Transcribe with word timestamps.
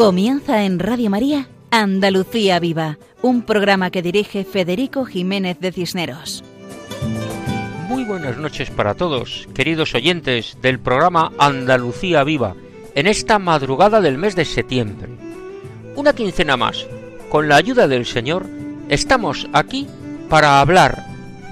Comienza 0.00 0.64
en 0.64 0.78
Radio 0.78 1.10
María 1.10 1.46
Andalucía 1.70 2.58
Viva, 2.58 2.96
un 3.20 3.42
programa 3.42 3.90
que 3.90 4.00
dirige 4.00 4.44
Federico 4.44 5.04
Jiménez 5.04 5.60
de 5.60 5.72
Cisneros. 5.72 6.42
Muy 7.86 8.04
buenas 8.04 8.38
noches 8.38 8.70
para 8.70 8.94
todos, 8.94 9.46
queridos 9.54 9.94
oyentes 9.94 10.56
del 10.62 10.80
programa 10.80 11.32
Andalucía 11.36 12.24
Viva, 12.24 12.56
en 12.94 13.08
esta 13.08 13.38
madrugada 13.38 14.00
del 14.00 14.16
mes 14.16 14.34
de 14.36 14.46
septiembre. 14.46 15.10
Una 15.96 16.14
quincena 16.14 16.56
más, 16.56 16.86
con 17.28 17.50
la 17.50 17.56
ayuda 17.56 17.86
del 17.86 18.06
Señor, 18.06 18.46
estamos 18.88 19.48
aquí 19.52 19.86
para 20.30 20.62
hablar 20.62 21.04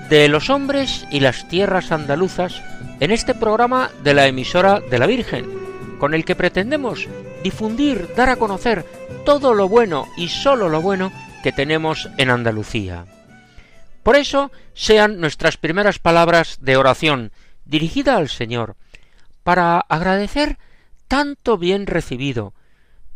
de 0.09 0.27
los 0.31 0.49
hombres 0.49 1.07
y 1.11 1.21
las 1.21 1.47
tierras 1.49 1.93
andaluzas 1.93 2.63
en 2.99 3.11
este 3.11 3.35
programa 3.35 3.91
de 4.03 4.15
la 4.15 4.27
emisora 4.27 4.81
de 4.81 4.99
la 4.99 5.07
Virgen, 5.07 5.45
con 5.99 6.15
el 6.15 6.25
que 6.25 6.35
pretendemos 6.35 7.09
difundir, 7.43 8.15
dar 8.15 8.31
a 8.31 8.37
conocer 8.37 8.85
todo 9.25 9.55
lo 9.55 9.69
bueno 9.69 10.07
y 10.17 10.29
sólo 10.29 10.69
lo 10.69 10.81
bueno 10.81 11.13
que 11.43 11.53
tenemos 11.53 12.09
en 12.19 12.31
Andalucía. 12.31 13.07
Por 14.03 14.17
eso 14.17 14.51
sean 14.75 15.21
nuestras 15.21 15.57
primeras 15.57 15.99
palabras 15.99 16.59
de 16.61 16.77
oración 16.77 17.33
dirigida 17.65 18.17
al 18.17 18.29
Señor, 18.29 18.77
para 19.43 19.79
agradecer 19.79 20.59
tanto 21.07 21.59
bien 21.59 21.87
recibido, 21.87 22.55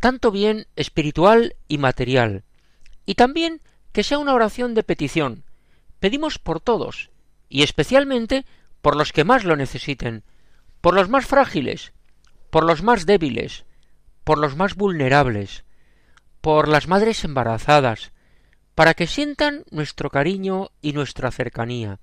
tanto 0.01 0.31
bien 0.31 0.67
espiritual 0.77 1.57
y 1.69 1.79
material, 1.79 2.45
y 3.07 3.15
también 3.15 3.61
que 3.93 4.03
sea 4.03 4.19
una 4.19 4.35
oración 4.35 4.75
de 4.75 4.83
petición. 4.83 5.45
Pedimos 6.01 6.39
por 6.39 6.61
todos, 6.61 7.11
y 7.49 7.63
especialmente 7.63 8.45
por 8.81 8.97
los 8.97 9.13
que 9.13 9.25
más 9.25 9.45
lo 9.45 9.57
necesiten, 9.57 10.25
por 10.81 10.95
los 10.95 11.09
más 11.09 11.27
frágiles, 11.27 11.93
por 12.51 12.65
los 12.65 12.83
más 12.83 13.07
débiles, 13.07 13.65
por 14.25 14.39
los 14.39 14.57
más 14.57 14.75
vulnerables, 14.75 15.65
por 16.41 16.69
las 16.69 16.89
madres 16.89 17.25
embarazadas, 17.25 18.13
para 18.75 18.95
que 18.95 19.07
sientan 19.07 19.65
nuestro 19.71 20.11
cariño 20.11 20.71
y 20.81 20.93
nuestra 20.93 21.31
cercanía, 21.31 21.99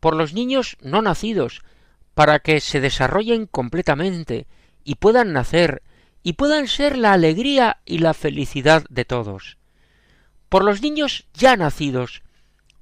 por 0.00 0.16
los 0.16 0.32
niños 0.32 0.76
no 0.80 1.02
nacidos, 1.02 1.62
para 2.14 2.38
que 2.38 2.60
se 2.60 2.80
desarrollen 2.80 3.46
completamente 3.46 4.46
y 4.84 4.96
puedan 4.96 5.32
nacer 5.32 5.82
y 6.22 6.32
puedan 6.32 6.66
ser 6.66 6.98
la 6.98 7.12
alegría 7.12 7.78
y 7.84 7.98
la 7.98 8.14
felicidad 8.14 8.84
de 8.88 9.04
todos, 9.04 9.58
por 10.48 10.64
los 10.64 10.82
niños 10.82 11.26
ya 11.34 11.56
nacidos, 11.56 12.22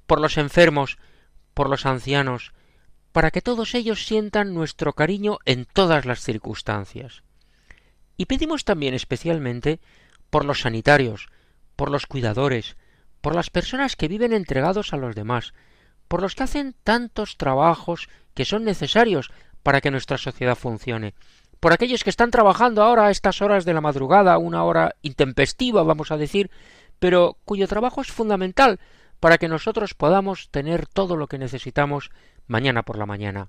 por 0.07 0.21
los 0.21 0.39
enfermos, 0.39 0.99
por 1.53 1.69
los 1.69 1.87
ancianos, 1.87 2.53
para 3.13 3.31
que 3.31 3.43
todos 3.43 3.75
ellos 3.75 4.07
sientan 4.07 4.55
nuestro 4.55 4.93
cariño 4.93 5.39
en 5.45 5.67
todas 5.67 6.05
las 6.05 6.21
circunstancias. 6.21 7.23
Y 8.17 8.27
pedimos 8.27 8.65
también 8.65 8.95
especialmente 8.95 9.81
por 10.31 10.45
los 10.45 10.61
sanitarios, 10.61 11.29
por 11.77 11.91
los 11.91 12.07
cuidadores, 12.07 12.77
por 13.21 13.35
las 13.35 13.51
personas 13.51 13.97
que 13.97 14.09
viven 14.09 14.33
entregados 14.33 14.93
a 14.93 14.97
los 14.97 15.15
demás, 15.15 15.55
por 16.09 16.23
los 16.23 16.35
que 16.35 16.43
hacen 16.43 16.75
tantos 16.85 17.37
trabajos 17.37 18.09
que 18.35 18.45
son 18.45 18.65
necesarios 18.65 19.31
para 19.63 19.81
que 19.81 19.91
nuestra 19.91 20.19
sociedad 20.19 20.57
funcione, 20.57 21.15
por 21.61 21.73
aquellos 21.73 22.05
que 22.05 22.11
están 22.11 22.31
trabajando 22.31 22.83
ahora 22.83 23.07
a 23.07 23.11
estas 23.11 23.41
horas 23.41 23.65
de 23.65 23.73
la 23.73 23.81
madrugada, 23.81 24.37
una 24.37 24.65
hora 24.65 24.97
intempestiva, 25.01 25.83
vamos 25.83 26.11
a 26.11 26.19
decir, 26.19 26.51
pero 26.99 27.39
cuyo 27.47 27.67
trabajo 27.67 28.03
es 28.03 28.09
fundamental 28.09 28.79
para 29.19 29.39
que 29.39 29.49
nosotros 29.49 29.95
podamos 29.95 30.51
tener 30.51 30.87
todo 30.87 31.17
lo 31.17 31.27
que 31.27 31.39
necesitamos 31.39 32.11
mañana 32.47 32.83
por 32.83 32.99
la 32.99 33.07
mañana. 33.07 33.49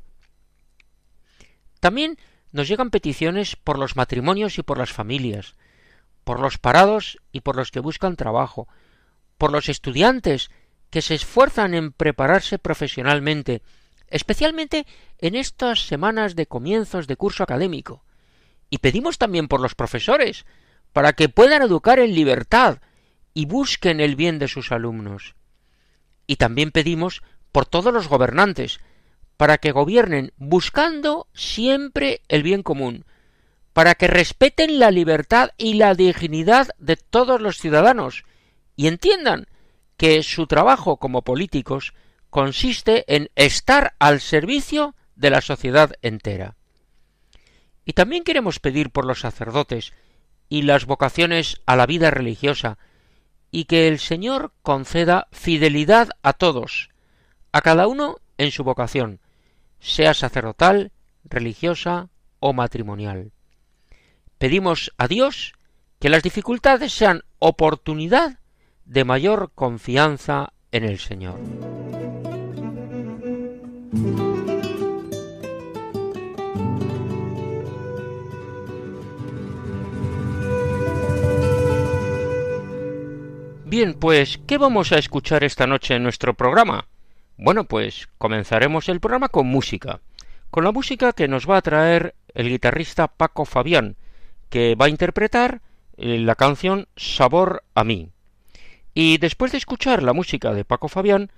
También 1.81 2.17
nos 2.55 2.69
llegan 2.69 2.89
peticiones 2.89 3.57
por 3.57 3.77
los 3.77 3.97
matrimonios 3.97 4.57
y 4.57 4.63
por 4.63 4.77
las 4.77 4.93
familias, 4.93 5.55
por 6.23 6.39
los 6.39 6.57
parados 6.57 7.19
y 7.33 7.41
por 7.41 7.57
los 7.57 7.69
que 7.69 7.81
buscan 7.81 8.15
trabajo, 8.15 8.69
por 9.37 9.51
los 9.51 9.67
estudiantes 9.67 10.49
que 10.89 11.01
se 11.01 11.15
esfuerzan 11.15 11.73
en 11.73 11.91
prepararse 11.91 12.57
profesionalmente, 12.57 13.61
especialmente 14.07 14.87
en 15.17 15.35
estas 15.35 15.85
semanas 15.85 16.37
de 16.37 16.47
comienzos 16.47 17.07
de 17.07 17.17
curso 17.17 17.43
académico. 17.43 18.05
Y 18.69 18.77
pedimos 18.77 19.17
también 19.17 19.49
por 19.49 19.59
los 19.59 19.75
profesores, 19.75 20.45
para 20.93 21.11
que 21.11 21.27
puedan 21.27 21.61
educar 21.61 21.99
en 21.99 22.15
libertad 22.15 22.77
y 23.33 23.47
busquen 23.47 23.99
el 23.99 24.15
bien 24.15 24.39
de 24.39 24.47
sus 24.47 24.71
alumnos. 24.71 25.35
Y 26.25 26.37
también 26.37 26.71
pedimos 26.71 27.21
por 27.51 27.65
todos 27.65 27.93
los 27.93 28.07
gobernantes, 28.07 28.79
para 29.37 29.57
que 29.57 29.71
gobiernen 29.71 30.31
buscando 30.37 31.27
siempre 31.33 32.21
el 32.27 32.43
bien 32.43 32.63
común, 32.63 33.05
para 33.73 33.95
que 33.95 34.07
respeten 34.07 34.79
la 34.79 34.91
libertad 34.91 35.49
y 35.57 35.73
la 35.73 35.95
dignidad 35.95 36.69
de 36.77 36.95
todos 36.95 37.41
los 37.41 37.57
ciudadanos 37.57 38.23
y 38.75 38.87
entiendan 38.87 39.47
que 39.97 40.23
su 40.23 40.47
trabajo 40.47 40.97
como 40.97 41.23
políticos 41.23 41.93
consiste 42.29 43.05
en 43.13 43.29
estar 43.35 43.95
al 43.99 44.19
servicio 44.19 44.95
de 45.15 45.29
la 45.29 45.41
sociedad 45.41 45.93
entera. 46.01 46.55
Y 47.85 47.93
también 47.93 48.23
queremos 48.23 48.59
pedir 48.59 48.89
por 48.89 49.05
los 49.05 49.21
sacerdotes 49.21 49.93
y 50.49 50.63
las 50.63 50.85
vocaciones 50.85 51.61
a 51.65 51.75
la 51.75 51.85
vida 51.85 52.11
religiosa, 52.11 52.77
y 53.51 53.65
que 53.65 53.87
el 53.87 53.99
Señor 53.99 54.51
conceda 54.63 55.27
fidelidad 55.31 56.09
a 56.23 56.33
todos, 56.33 56.89
a 57.51 57.61
cada 57.61 57.87
uno 57.87 58.17
en 58.37 58.51
su 58.51 58.63
vocación, 58.63 59.21
sea 59.79 60.13
sacerdotal, 60.13 60.91
religiosa 61.23 62.09
o 62.39 62.53
matrimonial. 62.53 63.31
Pedimos 64.37 64.93
a 64.97 65.07
Dios 65.07 65.53
que 65.99 66.09
las 66.09 66.23
dificultades 66.23 66.93
sean 66.93 67.23
oportunidad 67.39 68.39
de 68.85 69.03
mayor 69.03 69.51
confianza 69.55 70.53
en 70.71 70.83
el 70.83 70.99
Señor. 70.99 71.39
Bien, 83.65 83.93
pues, 83.93 84.39
¿qué 84.45 84.57
vamos 84.57 84.91
a 84.91 84.97
escuchar 84.97 85.43
esta 85.43 85.67
noche 85.67 85.95
en 85.95 86.03
nuestro 86.03 86.33
programa? 86.33 86.87
Bueno, 87.37 87.65
pues 87.65 88.07
comenzaremos 88.17 88.87
el 88.87 89.01
programa 89.01 89.27
con 89.27 89.47
música, 89.47 89.99
con 90.51 90.63
la 90.63 90.71
música 90.71 91.11
que 91.11 91.27
nos 91.27 91.49
va 91.49 91.57
a 91.57 91.61
traer 91.61 92.15
el 92.33 92.47
guitarrista 92.47 93.09
Paco 93.09 93.43
Fabián, 93.43 93.97
que 94.49 94.75
va 94.75 94.85
a 94.85 94.89
interpretar 94.89 95.61
eh, 95.97 96.17
la 96.19 96.35
canción 96.35 96.87
Sabor 96.95 97.63
a 97.73 97.83
mí. 97.83 98.09
Y 98.93 99.17
después 99.17 99.51
de 99.51 99.57
escuchar 99.57 100.01
la 100.01 100.13
música 100.13 100.53
de 100.53 100.63
Paco 100.63 100.87
Fabián, 100.87 101.29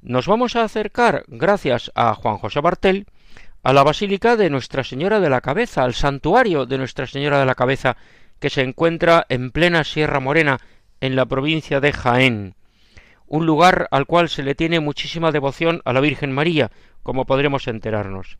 nos 0.00 0.26
vamos 0.26 0.56
a 0.56 0.64
acercar, 0.64 1.24
gracias 1.28 1.92
a 1.94 2.14
Juan 2.14 2.38
José 2.38 2.60
Bartel, 2.60 3.06
a 3.62 3.74
la 3.74 3.82
Basílica 3.82 4.36
de 4.36 4.48
Nuestra 4.48 4.84
Señora 4.84 5.20
de 5.20 5.28
la 5.28 5.42
Cabeza, 5.42 5.84
al 5.84 5.92
santuario 5.92 6.64
de 6.64 6.78
Nuestra 6.78 7.06
Señora 7.06 7.38
de 7.38 7.46
la 7.46 7.54
Cabeza, 7.54 7.98
que 8.40 8.48
se 8.48 8.62
encuentra 8.62 9.26
en 9.28 9.50
plena 9.50 9.84
Sierra 9.84 10.18
Morena, 10.18 10.60
en 11.02 11.14
la 11.14 11.26
provincia 11.26 11.78
de 11.80 11.92
Jaén 11.92 12.54
un 13.32 13.46
lugar 13.46 13.88
al 13.90 14.04
cual 14.04 14.28
se 14.28 14.42
le 14.42 14.54
tiene 14.54 14.78
muchísima 14.78 15.32
devoción 15.32 15.80
a 15.86 15.94
la 15.94 16.00
Virgen 16.00 16.32
María, 16.32 16.70
como 17.02 17.24
podremos 17.24 17.66
enterarnos. 17.66 18.36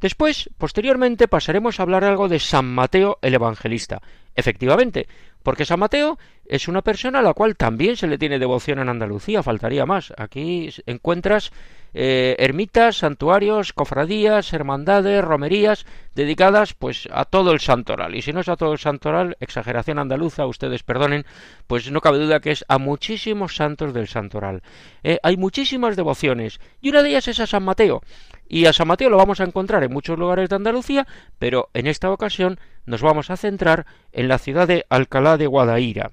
Después, 0.00 0.50
posteriormente, 0.56 1.28
pasaremos 1.28 1.78
a 1.78 1.82
hablar 1.82 2.04
algo 2.04 2.28
de 2.28 2.38
San 2.38 2.66
Mateo 2.66 3.18
el 3.22 3.34
Evangelista. 3.34 4.00
Efectivamente, 4.34 5.06
porque 5.42 5.64
San 5.64 5.80
Mateo 5.80 6.18
es 6.46 6.68
una 6.68 6.82
persona 6.82 7.20
a 7.20 7.22
la 7.22 7.34
cual 7.34 7.56
también 7.56 7.96
se 7.96 8.06
le 8.06 8.18
tiene 8.18 8.38
devoción 8.38 8.78
en 8.78 8.88
Andalucía, 8.88 9.42
faltaría 9.42 9.86
más. 9.86 10.12
Aquí 10.16 10.70
encuentras 10.86 11.52
eh, 11.92 12.36
ermitas, 12.38 12.98
santuarios, 12.98 13.72
cofradías, 13.72 14.52
hermandades, 14.52 15.24
romerías, 15.24 15.86
dedicadas 16.14 16.74
pues 16.74 17.08
a 17.12 17.24
todo 17.24 17.52
el 17.52 17.60
santoral. 17.60 18.14
Y 18.14 18.22
si 18.22 18.32
no 18.32 18.40
es 18.40 18.48
a 18.48 18.56
todo 18.56 18.72
el 18.72 18.78
santoral, 18.78 19.36
exageración 19.40 19.98
andaluza, 19.98 20.46
ustedes 20.46 20.82
perdonen, 20.82 21.24
pues 21.66 21.90
no 21.90 22.00
cabe 22.00 22.18
duda 22.18 22.40
que 22.40 22.52
es 22.52 22.64
a 22.68 22.78
muchísimos 22.78 23.56
santos 23.56 23.92
del 23.92 24.08
santoral. 24.08 24.62
Eh, 25.02 25.18
hay 25.22 25.36
muchísimas 25.36 25.96
devociones, 25.96 26.60
y 26.80 26.90
una 26.90 27.02
de 27.02 27.10
ellas 27.10 27.28
es 27.28 27.40
a 27.40 27.46
San 27.46 27.64
Mateo. 27.64 28.02
Y 28.50 28.66
a 28.66 28.72
San 28.72 28.88
Mateo 28.88 29.08
lo 29.08 29.16
vamos 29.16 29.40
a 29.40 29.44
encontrar 29.44 29.82
en 29.84 29.92
muchos 29.92 30.18
lugares 30.18 30.48
de 30.48 30.56
Andalucía, 30.56 31.06
pero 31.38 31.70
en 31.72 31.86
esta 31.86 32.10
ocasión 32.10 32.58
nos 32.84 33.00
vamos 33.00 33.30
a 33.30 33.36
centrar 33.36 33.86
en 34.12 34.26
la 34.28 34.38
ciudad 34.38 34.66
de 34.68 34.84
Alcalá 34.90 35.38
de 35.38 35.46
Guadaira. 35.46 36.10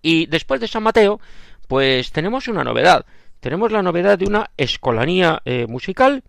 Y 0.00 0.26
después 0.26 0.60
de 0.60 0.68
San 0.68 0.84
Mateo, 0.84 1.20
pues 1.66 2.12
tenemos 2.12 2.48
una 2.48 2.64
novedad 2.64 3.04
tenemos 3.40 3.72
la 3.72 3.82
novedad 3.82 4.18
de 4.18 4.26
una 4.26 4.50
escolanía 4.56 5.40
eh, 5.44 5.66
musical 5.66 6.22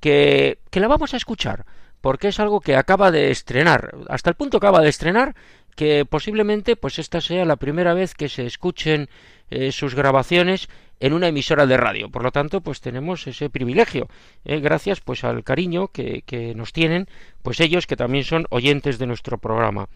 que, 0.00 0.60
que 0.70 0.80
la 0.80 0.88
vamos 0.88 1.12
a 1.12 1.16
escuchar 1.16 1.66
porque 2.00 2.28
es 2.28 2.38
algo 2.38 2.60
que 2.60 2.76
acaba 2.76 3.10
de 3.10 3.30
estrenar, 3.30 3.94
hasta 4.08 4.28
el 4.28 4.36
punto 4.36 4.58
acaba 4.58 4.80
de 4.80 4.90
estrenar 4.90 5.34
que 5.74 6.04
posiblemente 6.04 6.76
pues 6.76 6.98
esta 6.98 7.20
sea 7.20 7.44
la 7.44 7.56
primera 7.56 7.94
vez 7.94 8.14
que 8.14 8.28
se 8.28 8.46
escuchen 8.46 9.08
eh, 9.50 9.72
sus 9.72 9.94
grabaciones 9.94 10.68
en 11.00 11.12
una 11.12 11.28
emisora 11.28 11.66
de 11.66 11.76
radio. 11.76 12.08
Por 12.10 12.22
lo 12.22 12.32
tanto, 12.32 12.60
pues 12.60 12.80
tenemos 12.80 13.26
ese 13.26 13.50
privilegio, 13.50 14.08
eh, 14.44 14.60
gracias 14.60 15.00
pues 15.00 15.24
al 15.24 15.44
cariño 15.44 15.88
que, 15.88 16.22
que, 16.22 16.54
nos 16.54 16.72
tienen, 16.72 17.08
pues 17.42 17.60
ellos 17.60 17.86
que 17.86 17.96
también 17.96 18.24
son 18.24 18.46
oyentes 18.50 18.98
de 18.98 19.06
nuestro 19.06 19.38
programa. 19.38 19.88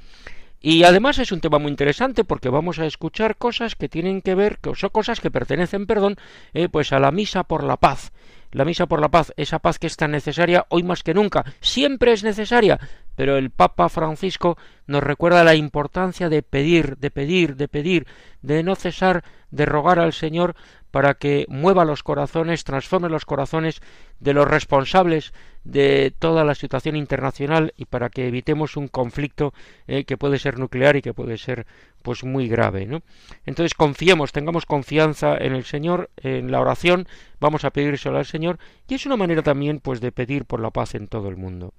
Y 0.61 0.83
además 0.83 1.19
es 1.19 1.31
un 1.31 1.41
tema 1.41 1.59
muy 1.59 1.71
interesante 1.71 2.25
porque 2.25 2.49
vamos 2.49 2.81
a 2.81 2.87
escuchar 2.87 3.37
cosas 3.37 3.77
que 3.77 3.89
tienen 3.89 4.23
que 4.23 4.35
ver, 4.35 4.59
que 4.59 4.75
son 4.75 4.91
cosas 4.91 5.21
que 5.21 5.31
pertenecen, 5.31 5.87
perdón, 5.87 6.17
eh, 6.53 6.69
pues 6.69 6.93
a 6.93 6.99
la 6.99 7.13
misa 7.13 7.45
por 7.45 7.63
la 7.63 7.77
paz. 7.77 8.13
La 8.51 8.65
misa 8.65 8.87
por 8.87 9.01
la 9.01 9.11
paz, 9.11 9.33
esa 9.37 9.59
paz 9.59 9.79
que 9.79 9.87
es 9.87 9.97
tan 9.97 10.11
necesaria 10.11 10.67
hoy 10.71 10.83
más 10.83 11.03
que 11.03 11.13
nunca, 11.15 11.45
siempre 11.61 12.13
es 12.13 12.25
necesaria, 12.25 12.81
pero 13.19 13.37
el 13.37 13.51
Papa 13.51 13.89
Francisco 13.89 14.57
nos 14.87 15.03
recuerda 15.03 15.43
la 15.43 15.57
importancia 15.57 16.29
de 16.29 16.45
pedir, 16.45 16.99
de 16.99 17.11
pedir, 17.11 17.57
de 17.57 17.67
pedir, 17.67 18.07
de 18.43 18.63
no 18.63 18.77
cesar 18.77 19.25
de 19.51 19.67
rogar 19.67 19.99
al 19.99 20.13
Señor 20.13 20.55
para 20.93 21.15
que 21.15 21.45
mueva 21.49 21.85
los 21.85 22.05
corazones, 22.05 22.63
transforme 22.63 23.09
los 23.09 23.25
corazones 23.25 23.83
de 24.21 24.35
los 24.35 24.47
responsables 24.47 25.33
de 25.65 26.15
toda 26.17 26.45
la 26.45 26.55
situación 26.55 26.95
internacional 26.95 27.75
y 27.77 27.87
para 27.87 28.09
que 28.09 28.29
evitemos 28.29 28.77
un 28.77 28.87
conflicto 28.87 29.53
eh, 29.89 30.05
que 30.05 30.17
puede 30.17 30.39
ser 30.39 30.61
nuclear 30.61 30.95
y 30.95 31.03
que 31.03 31.13
puede 31.13 31.39
ser 31.39 31.67
pues 32.03 32.23
muy 32.23 32.47
grave, 32.47 32.87
¿no? 32.87 33.03
Entonces 33.47 33.75
confiemos, 33.75 34.31
tengamos 34.31 34.65
confianza 34.65 35.37
en 35.37 35.57
el 35.57 35.65
Señor, 35.65 36.09
en 36.19 36.53
la 36.53 36.61
oración, 36.61 37.09
vamos 37.41 37.65
a 37.65 37.71
pedírselo 37.71 38.17
al 38.17 38.27
Señor 38.27 38.61
y 38.87 38.95
es 38.95 39.07
una 39.07 39.17
manera 39.17 39.43
también 39.43 39.81
pues 39.81 40.01
de 40.01 40.13
pedir 40.13 40.45
por 40.45 40.61
la 40.61 40.71
paz 40.71 40.95
en 40.95 41.09
todo 41.09 41.29
el 41.29 41.37
mundo. 41.37 41.75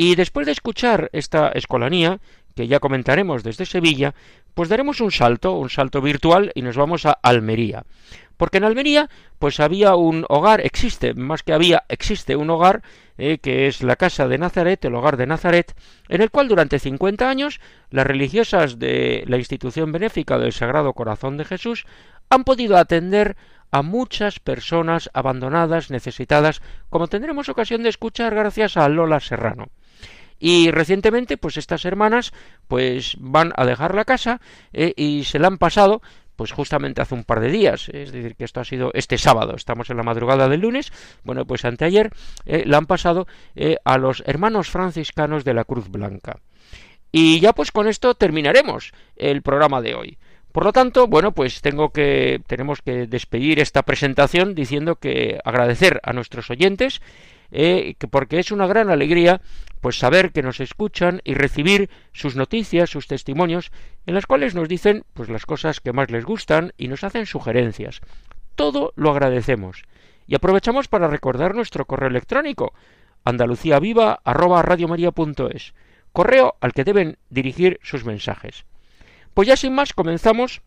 Y 0.00 0.14
después 0.14 0.46
de 0.46 0.52
escuchar 0.52 1.10
esta 1.12 1.48
escolanía, 1.48 2.20
que 2.54 2.68
ya 2.68 2.78
comentaremos 2.78 3.42
desde 3.42 3.66
Sevilla, 3.66 4.14
pues 4.54 4.68
daremos 4.68 5.00
un 5.00 5.10
salto, 5.10 5.54
un 5.54 5.70
salto 5.70 6.00
virtual 6.00 6.52
y 6.54 6.62
nos 6.62 6.76
vamos 6.76 7.04
a 7.04 7.18
Almería. 7.20 7.82
Porque 8.36 8.58
en 8.58 8.64
Almería, 8.64 9.10
pues 9.40 9.58
había 9.58 9.96
un 9.96 10.24
hogar, 10.28 10.60
existe, 10.60 11.14
más 11.14 11.42
que 11.42 11.52
había, 11.52 11.82
existe 11.88 12.36
un 12.36 12.48
hogar, 12.48 12.82
eh, 13.16 13.38
que 13.38 13.66
es 13.66 13.82
la 13.82 13.96
casa 13.96 14.28
de 14.28 14.38
Nazaret, 14.38 14.84
el 14.84 14.94
hogar 14.94 15.16
de 15.16 15.26
Nazaret, 15.26 15.74
en 16.08 16.22
el 16.22 16.30
cual 16.30 16.46
durante 16.46 16.78
50 16.78 17.28
años 17.28 17.58
las 17.90 18.06
religiosas 18.06 18.78
de 18.78 19.24
la 19.26 19.38
institución 19.38 19.90
benéfica 19.90 20.38
del 20.38 20.52
Sagrado 20.52 20.92
Corazón 20.92 21.38
de 21.38 21.44
Jesús 21.44 21.86
han 22.30 22.44
podido 22.44 22.76
atender 22.76 23.36
a 23.72 23.82
muchas 23.82 24.38
personas 24.38 25.10
abandonadas, 25.12 25.90
necesitadas, 25.90 26.62
como 26.88 27.08
tendremos 27.08 27.48
ocasión 27.48 27.82
de 27.82 27.88
escuchar 27.88 28.32
gracias 28.36 28.76
a 28.76 28.88
Lola 28.88 29.18
Serrano. 29.18 29.70
Y 30.38 30.70
recientemente, 30.70 31.36
pues 31.36 31.56
estas 31.56 31.84
hermanas, 31.84 32.32
pues 32.68 33.16
van 33.18 33.52
a 33.56 33.64
dejar 33.64 33.94
la 33.94 34.04
casa 34.04 34.40
eh, 34.72 34.92
y 34.96 35.24
se 35.24 35.38
la 35.38 35.48
han 35.48 35.58
pasado 35.58 36.00
pues 36.38 36.52
justamente 36.52 37.02
hace 37.02 37.16
un 37.16 37.24
par 37.24 37.40
de 37.40 37.50
días, 37.50 37.88
es 37.88 38.12
decir, 38.12 38.36
que 38.36 38.44
esto 38.44 38.60
ha 38.60 38.64
sido 38.64 38.92
este 38.94 39.18
sábado, 39.18 39.56
estamos 39.56 39.90
en 39.90 39.96
la 39.96 40.04
madrugada 40.04 40.48
del 40.48 40.60
lunes, 40.60 40.92
bueno, 41.24 41.44
pues 41.44 41.64
anteayer 41.64 42.12
eh, 42.46 42.62
la 42.64 42.76
han 42.76 42.86
pasado 42.86 43.26
eh, 43.56 43.78
a 43.84 43.98
los 43.98 44.22
hermanos 44.24 44.70
franciscanos 44.70 45.42
de 45.42 45.54
la 45.54 45.64
Cruz 45.64 45.88
Blanca. 45.90 46.38
Y 47.10 47.40
ya 47.40 47.52
pues 47.52 47.72
con 47.72 47.88
esto 47.88 48.14
terminaremos 48.14 48.92
el 49.16 49.42
programa 49.42 49.82
de 49.82 49.96
hoy. 49.96 50.18
Por 50.52 50.64
lo 50.64 50.72
tanto, 50.72 51.08
bueno, 51.08 51.32
pues 51.32 51.60
tengo 51.60 51.90
que 51.90 52.40
tenemos 52.46 52.82
que 52.82 53.08
despedir 53.08 53.58
esta 53.58 53.82
presentación 53.82 54.54
diciendo 54.54 54.94
que 54.94 55.40
agradecer 55.44 56.00
a 56.04 56.12
nuestros 56.12 56.50
oyentes 56.50 57.00
eh, 57.50 57.94
porque 58.10 58.38
es 58.38 58.52
una 58.52 58.66
gran 58.66 58.90
alegría 58.90 59.40
pues 59.80 59.98
saber 59.98 60.32
que 60.32 60.42
nos 60.42 60.60
escuchan 60.60 61.20
y 61.24 61.34
recibir 61.34 61.90
sus 62.12 62.36
noticias, 62.36 62.90
sus 62.90 63.06
testimonios, 63.06 63.70
en 64.06 64.14
las 64.14 64.26
cuales 64.26 64.54
nos 64.54 64.68
dicen 64.68 65.04
pues 65.14 65.28
las 65.28 65.46
cosas 65.46 65.80
que 65.80 65.92
más 65.92 66.10
les 66.10 66.24
gustan 66.24 66.72
y 66.76 66.88
nos 66.88 67.04
hacen 67.04 67.26
sugerencias. 67.26 68.00
Todo 68.54 68.92
lo 68.96 69.10
agradecemos. 69.10 69.84
Y 70.26 70.34
aprovechamos 70.34 70.88
para 70.88 71.08
recordar 71.08 71.54
nuestro 71.54 71.84
correo 71.86 72.08
electrónico 72.08 72.74
andaluciaviva@radiomaria.es, 73.24 75.74
correo 76.12 76.56
al 76.60 76.72
que 76.72 76.84
deben 76.84 77.18
dirigir 77.30 77.80
sus 77.82 78.04
mensajes. 78.04 78.64
Pues 79.34 79.48
ya 79.48 79.56
sin 79.56 79.74
más 79.74 79.92
comenzamos 79.92 80.62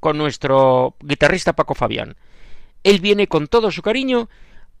con 0.00 0.18
nuestro 0.18 0.96
guitarrista 1.00 1.54
Paco 1.54 1.74
Fabián. 1.74 2.16
Él 2.82 3.00
viene 3.00 3.28
con 3.28 3.46
todo 3.46 3.70
su 3.70 3.82
cariño 3.82 4.28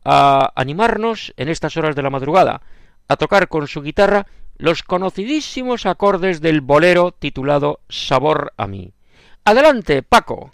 a 0.04 0.52
animarnos 0.56 1.32
en 1.36 1.48
estas 1.48 1.76
horas 1.76 1.94
de 1.94 2.02
la 2.02 2.10
madrugada, 2.10 2.62
a 3.10 3.16
tocar 3.16 3.48
con 3.48 3.66
su 3.66 3.82
guitarra 3.82 4.28
los 4.56 4.84
conocidísimos 4.84 5.84
acordes 5.84 6.40
del 6.40 6.60
bolero 6.60 7.10
titulado 7.10 7.80
Sabor 7.88 8.52
a 8.56 8.68
mí. 8.68 8.92
Adelante, 9.44 10.04
Paco. 10.04 10.52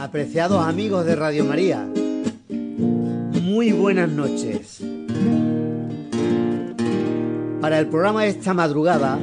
Apreciados 0.00 0.66
amigos 0.66 1.06
de 1.06 1.14
Radio 1.14 1.44
María, 1.44 1.88
muy 2.48 3.70
buenas 3.70 4.08
noches. 4.08 4.82
Para 7.60 7.78
el 7.78 7.86
programa 7.86 8.24
de 8.24 8.30
esta 8.30 8.52
madrugada 8.52 9.20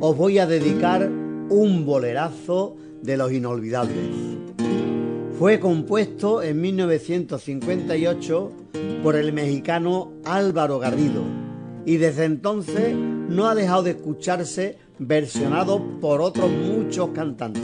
os 0.00 0.16
voy 0.16 0.38
a 0.38 0.46
dedicar 0.46 1.02
un 1.02 1.84
bolerazo 1.84 2.78
de 3.02 3.16
los 3.16 3.32
inolvidables. 3.32 4.08
Fue 5.38 5.60
compuesto 5.60 6.42
en 6.42 6.60
1958 6.60 8.52
por 9.02 9.16
el 9.16 9.32
mexicano 9.32 10.12
Álvaro 10.24 10.78
Garrido 10.78 11.22
y 11.84 11.98
desde 11.98 12.24
entonces 12.24 12.94
no 12.94 13.46
ha 13.46 13.54
dejado 13.54 13.82
de 13.82 13.90
escucharse 13.90 14.78
versionado 14.98 15.82
por 16.00 16.20
otros 16.20 16.50
muchos 16.50 17.10
cantantes. 17.10 17.62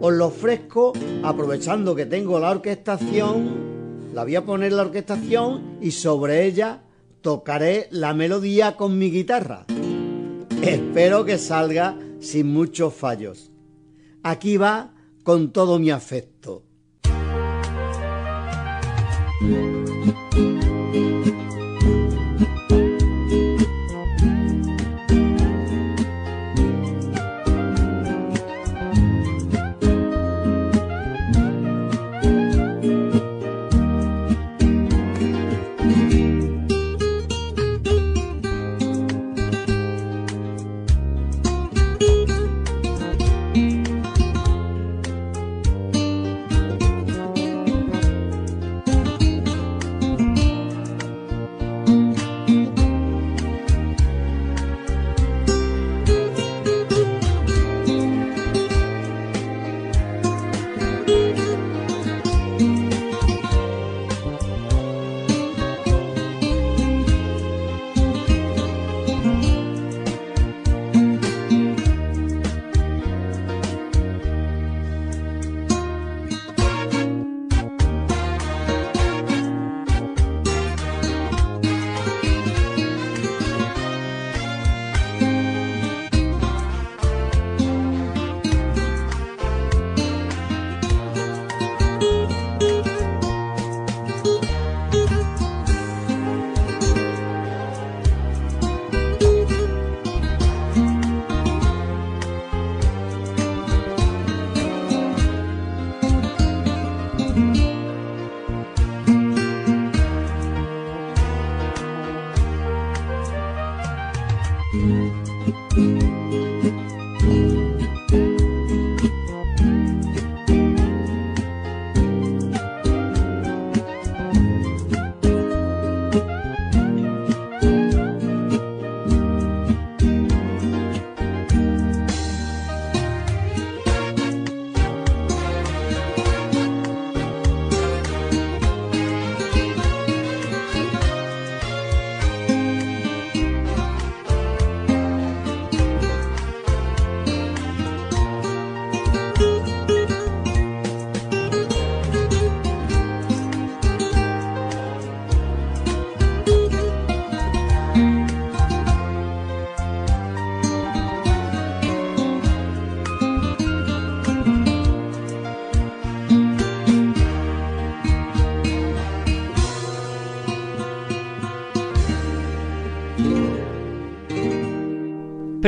Os 0.00 0.12
lo 0.12 0.26
ofrezco 0.28 0.92
aprovechando 1.22 1.94
que 1.94 2.06
tengo 2.06 2.38
la 2.38 2.50
orquestación, 2.50 3.70
la 4.14 4.24
voy 4.24 4.36
a 4.36 4.44
poner 4.44 4.72
la 4.72 4.82
orquestación 4.82 5.78
y 5.80 5.90
sobre 5.90 6.46
ella 6.46 6.82
tocaré 7.20 7.88
la 7.90 8.14
melodía 8.14 8.76
con 8.76 8.98
mi 8.98 9.10
guitarra. 9.10 9.66
Espero 10.62 11.24
que 11.24 11.36
salga 11.36 11.96
sin 12.20 12.52
muchos 12.52 12.94
fallos. 12.94 13.50
Aquí 14.22 14.56
va 14.56 14.94
con 15.22 15.52
todo 15.52 15.78
mi 15.78 15.90
afecto. 15.90 16.64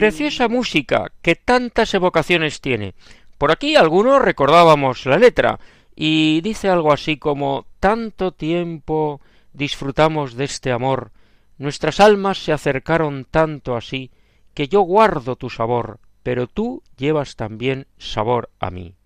Preciosa 0.02 0.48
música 0.48 1.12
que 1.22 1.36
tantas 1.36 1.94
evocaciones 1.94 2.60
tiene. 2.60 2.94
Por 3.38 3.52
aquí 3.52 3.76
algunos 3.76 4.20
recordábamos 4.20 5.06
la 5.06 5.16
letra 5.16 5.60
y 5.94 6.40
dice 6.40 6.68
algo 6.68 6.92
así 6.92 7.18
como 7.18 7.66
tanto 7.78 8.32
tiempo 8.32 9.20
disfrutamos 9.52 10.34
de 10.34 10.42
este 10.42 10.72
amor, 10.72 11.12
nuestras 11.56 12.00
almas 12.00 12.38
se 12.38 12.52
acercaron 12.52 13.24
tanto 13.30 13.76
así, 13.76 14.10
que 14.54 14.66
yo 14.66 14.80
guardo 14.80 15.36
tu 15.36 15.48
sabor, 15.50 16.00
pero 16.24 16.48
tú 16.48 16.82
llevas 16.96 17.36
también 17.36 17.86
sabor 17.96 18.50
a 18.58 18.72
mí. 18.72 18.96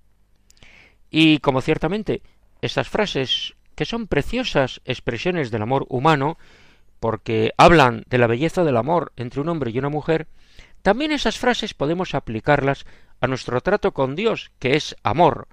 Y 1.11 1.41
como 1.41 1.61
ciertamente 1.61 2.23
estas 2.63 2.89
frases, 2.89 3.55
que 3.75 3.85
son 3.85 4.07
preciosas 4.07 4.81
expresiones 4.87 5.51
del 5.51 5.61
amor 5.61 5.85
humano, 5.91 6.39
porque 7.01 7.53
hablan 7.59 8.05
de 8.09 8.17
la 8.17 8.29
belleza 8.29 8.65
del 8.65 8.79
amor 8.79 9.13
entre 9.17 9.43
un 9.43 9.51
hombre 9.51 9.71
y 9.73 9.79
una 9.79 9.91
mujer, 9.91 10.27
también 10.87 11.11
esas 11.11 11.37
frases 11.37 11.75
podemos 11.75 12.15
aplicarlas 12.15 12.87
a 13.21 13.27
nuestro 13.27 13.61
trato 13.61 13.91
con 13.91 14.15
Dios, 14.15 14.53
que 14.61 14.77
es 14.77 14.95
amor, 15.03 15.49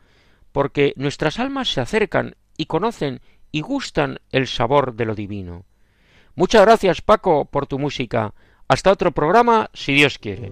porque 0.51 0.93
nuestras 0.95 1.39
almas 1.39 1.73
se 1.73 1.81
acercan 1.81 2.35
y 2.55 2.67
conocen 2.67 3.19
y 3.51 3.61
gustan 3.61 4.19
el 4.29 4.45
sabor 4.45 4.93
de 4.93 5.05
lo 5.05 5.15
divino. 5.15 5.65
Muchas 6.35 6.61
gracias 6.61 7.01
Paco 7.01 7.45
por 7.45 7.65
tu 7.65 7.79
música. 7.79 8.35
Hasta 8.67 8.91
otro 8.91 9.11
programa, 9.11 9.71
si 9.73 9.93
Dios 9.95 10.19
quiere. 10.19 10.51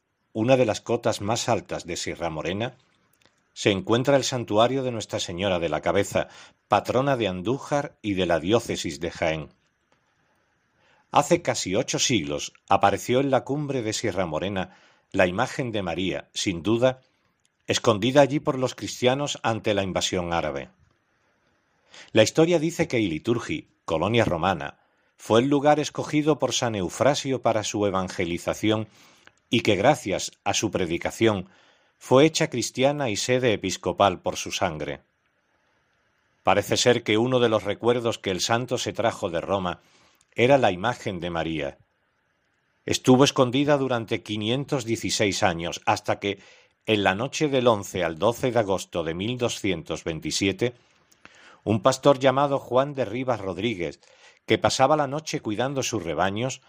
una 0.33 0.57
de 0.57 0.65
las 0.65 0.81
cotas 0.81 1.21
más 1.21 1.49
altas 1.49 1.85
de 1.85 1.97
Sierra 1.97 2.29
Morena, 2.29 2.75
se 3.53 3.71
encuentra 3.71 4.15
el 4.15 4.23
santuario 4.23 4.83
de 4.83 4.91
Nuestra 4.91 5.19
Señora 5.19 5.59
de 5.59 5.69
la 5.69 5.81
Cabeza, 5.81 6.29
patrona 6.67 7.17
de 7.17 7.27
Andújar 7.27 7.97
y 8.01 8.13
de 8.13 8.25
la 8.25 8.39
diócesis 8.39 8.99
de 8.99 9.11
Jaén. 9.11 9.49
Hace 11.11 11.41
casi 11.41 11.75
ocho 11.75 11.99
siglos 11.99 12.53
apareció 12.69 13.19
en 13.19 13.31
la 13.31 13.43
cumbre 13.43 13.81
de 13.81 13.91
Sierra 13.91 14.25
Morena 14.25 14.77
la 15.11 15.27
imagen 15.27 15.73
de 15.73 15.81
María, 15.81 16.29
sin 16.33 16.63
duda, 16.63 17.01
escondida 17.67 18.21
allí 18.21 18.39
por 18.39 18.57
los 18.57 18.75
cristianos 18.75 19.39
ante 19.43 19.73
la 19.73 19.83
invasión 19.83 20.31
árabe. 20.31 20.69
La 22.13 22.23
historia 22.23 22.59
dice 22.59 22.87
que 22.87 22.99
Iliturgi, 22.99 23.67
colonia 23.83 24.23
romana, 24.23 24.77
fue 25.17 25.41
el 25.41 25.49
lugar 25.49 25.79
escogido 25.79 26.39
por 26.39 26.53
San 26.53 26.75
Eufrasio 26.75 27.41
para 27.41 27.63
su 27.63 27.85
evangelización 27.85 28.87
y 29.51 29.61
que 29.61 29.75
gracias 29.75 30.31
a 30.43 30.55
su 30.55 30.71
predicación 30.71 31.49
fue 31.99 32.25
hecha 32.25 32.49
cristiana 32.49 33.11
y 33.11 33.17
sede 33.17 33.53
episcopal 33.53 34.21
por 34.21 34.37
su 34.37 34.51
sangre. 34.51 35.01
Parece 36.41 36.77
ser 36.77 37.03
que 37.03 37.19
uno 37.19 37.39
de 37.39 37.49
los 37.49 37.63
recuerdos 37.63 38.17
que 38.17 38.31
el 38.31 38.41
santo 38.41 38.79
se 38.79 38.93
trajo 38.93 39.29
de 39.29 39.41
Roma 39.41 39.81
era 40.33 40.57
la 40.57 40.71
imagen 40.71 41.19
de 41.19 41.29
María. 41.29 41.77
Estuvo 42.85 43.23
escondida 43.25 43.77
durante 43.77 44.23
516 44.23 45.43
años 45.43 45.81
hasta 45.85 46.19
que, 46.19 46.39
en 46.87 47.03
la 47.03 47.13
noche 47.13 47.47
del 47.49 47.67
11 47.67 48.03
al 48.03 48.17
12 48.17 48.51
de 48.51 48.59
agosto 48.59 49.03
de 49.03 49.13
1227, 49.13 50.73
un 51.63 51.81
pastor 51.81 52.17
llamado 52.17 52.57
Juan 52.57 52.95
de 52.95 53.05
Rivas 53.05 53.41
Rodríguez, 53.41 53.99
que 54.47 54.57
pasaba 54.57 54.95
la 54.95 55.07
noche 55.07 55.41
cuidando 55.41 55.83
sus 55.83 56.01
rebaños, 56.01 56.61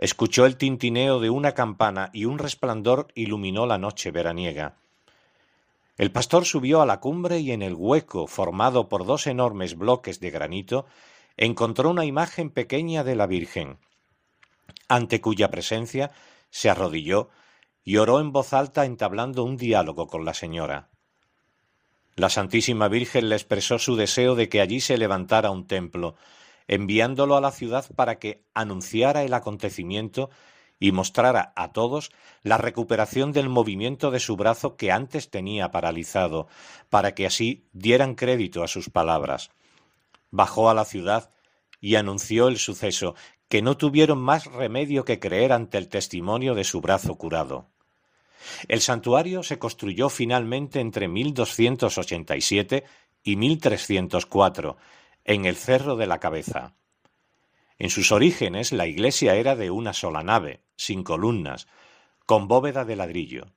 escuchó 0.00 0.46
el 0.46 0.56
tintineo 0.56 1.20
de 1.20 1.28
una 1.28 1.52
campana 1.52 2.08
y 2.14 2.24
un 2.24 2.38
resplandor 2.38 3.08
iluminó 3.14 3.66
la 3.66 3.76
noche 3.76 4.10
veraniega. 4.10 4.78
El 5.98 6.10
pastor 6.10 6.46
subió 6.46 6.80
a 6.80 6.86
la 6.86 7.00
cumbre 7.00 7.40
y 7.40 7.52
en 7.52 7.60
el 7.60 7.74
hueco 7.74 8.26
formado 8.26 8.88
por 8.88 9.04
dos 9.04 9.26
enormes 9.26 9.76
bloques 9.76 10.18
de 10.18 10.30
granito 10.30 10.86
encontró 11.36 11.90
una 11.90 12.06
imagen 12.06 12.48
pequeña 12.48 13.04
de 13.04 13.14
la 13.14 13.26
Virgen, 13.26 13.76
ante 14.88 15.20
cuya 15.20 15.50
presencia 15.50 16.12
se 16.48 16.70
arrodilló 16.70 17.28
y 17.84 17.98
oró 17.98 18.20
en 18.20 18.32
voz 18.32 18.54
alta 18.54 18.86
entablando 18.86 19.44
un 19.44 19.58
diálogo 19.58 20.06
con 20.06 20.24
la 20.24 20.32
señora. 20.32 20.88
La 22.16 22.30
Santísima 22.30 22.88
Virgen 22.88 23.28
le 23.28 23.36
expresó 23.36 23.78
su 23.78 23.96
deseo 23.96 24.34
de 24.34 24.48
que 24.48 24.62
allí 24.62 24.80
se 24.80 24.96
levantara 24.96 25.50
un 25.50 25.66
templo, 25.66 26.16
enviándolo 26.70 27.36
a 27.36 27.40
la 27.40 27.50
ciudad 27.50 27.84
para 27.96 28.20
que 28.20 28.44
anunciara 28.54 29.24
el 29.24 29.34
acontecimiento 29.34 30.30
y 30.78 30.92
mostrara 30.92 31.52
a 31.56 31.72
todos 31.72 32.12
la 32.44 32.58
recuperación 32.58 33.32
del 33.32 33.48
movimiento 33.48 34.12
de 34.12 34.20
su 34.20 34.36
brazo 34.36 34.76
que 34.76 34.92
antes 34.92 35.30
tenía 35.30 35.72
paralizado, 35.72 36.46
para 36.88 37.12
que 37.12 37.26
así 37.26 37.66
dieran 37.72 38.14
crédito 38.14 38.62
a 38.62 38.68
sus 38.68 38.88
palabras. 38.88 39.50
Bajó 40.30 40.70
a 40.70 40.74
la 40.74 40.84
ciudad 40.84 41.32
y 41.80 41.96
anunció 41.96 42.46
el 42.46 42.56
suceso, 42.56 43.16
que 43.48 43.62
no 43.62 43.76
tuvieron 43.76 44.18
más 44.18 44.46
remedio 44.46 45.04
que 45.04 45.18
creer 45.18 45.52
ante 45.52 45.76
el 45.76 45.88
testimonio 45.88 46.54
de 46.54 46.62
su 46.62 46.80
brazo 46.80 47.16
curado. 47.16 47.66
El 48.68 48.80
santuario 48.80 49.42
se 49.42 49.58
construyó 49.58 50.08
finalmente 50.08 50.78
entre 50.78 51.08
1287 51.08 52.84
y 53.24 53.34
1304, 53.34 54.76
en 55.24 55.44
el 55.44 55.56
Cerro 55.56 55.96
de 55.96 56.06
la 56.06 56.18
Cabeza. 56.18 56.74
En 57.78 57.90
sus 57.90 58.12
orígenes 58.12 58.72
la 58.72 58.86
iglesia 58.86 59.36
era 59.36 59.56
de 59.56 59.70
una 59.70 59.92
sola 59.92 60.22
nave, 60.22 60.62
sin 60.76 61.02
columnas, 61.02 61.66
con 62.26 62.48
bóveda 62.48 62.84
de 62.84 62.96
ladrillo. 62.96 63.52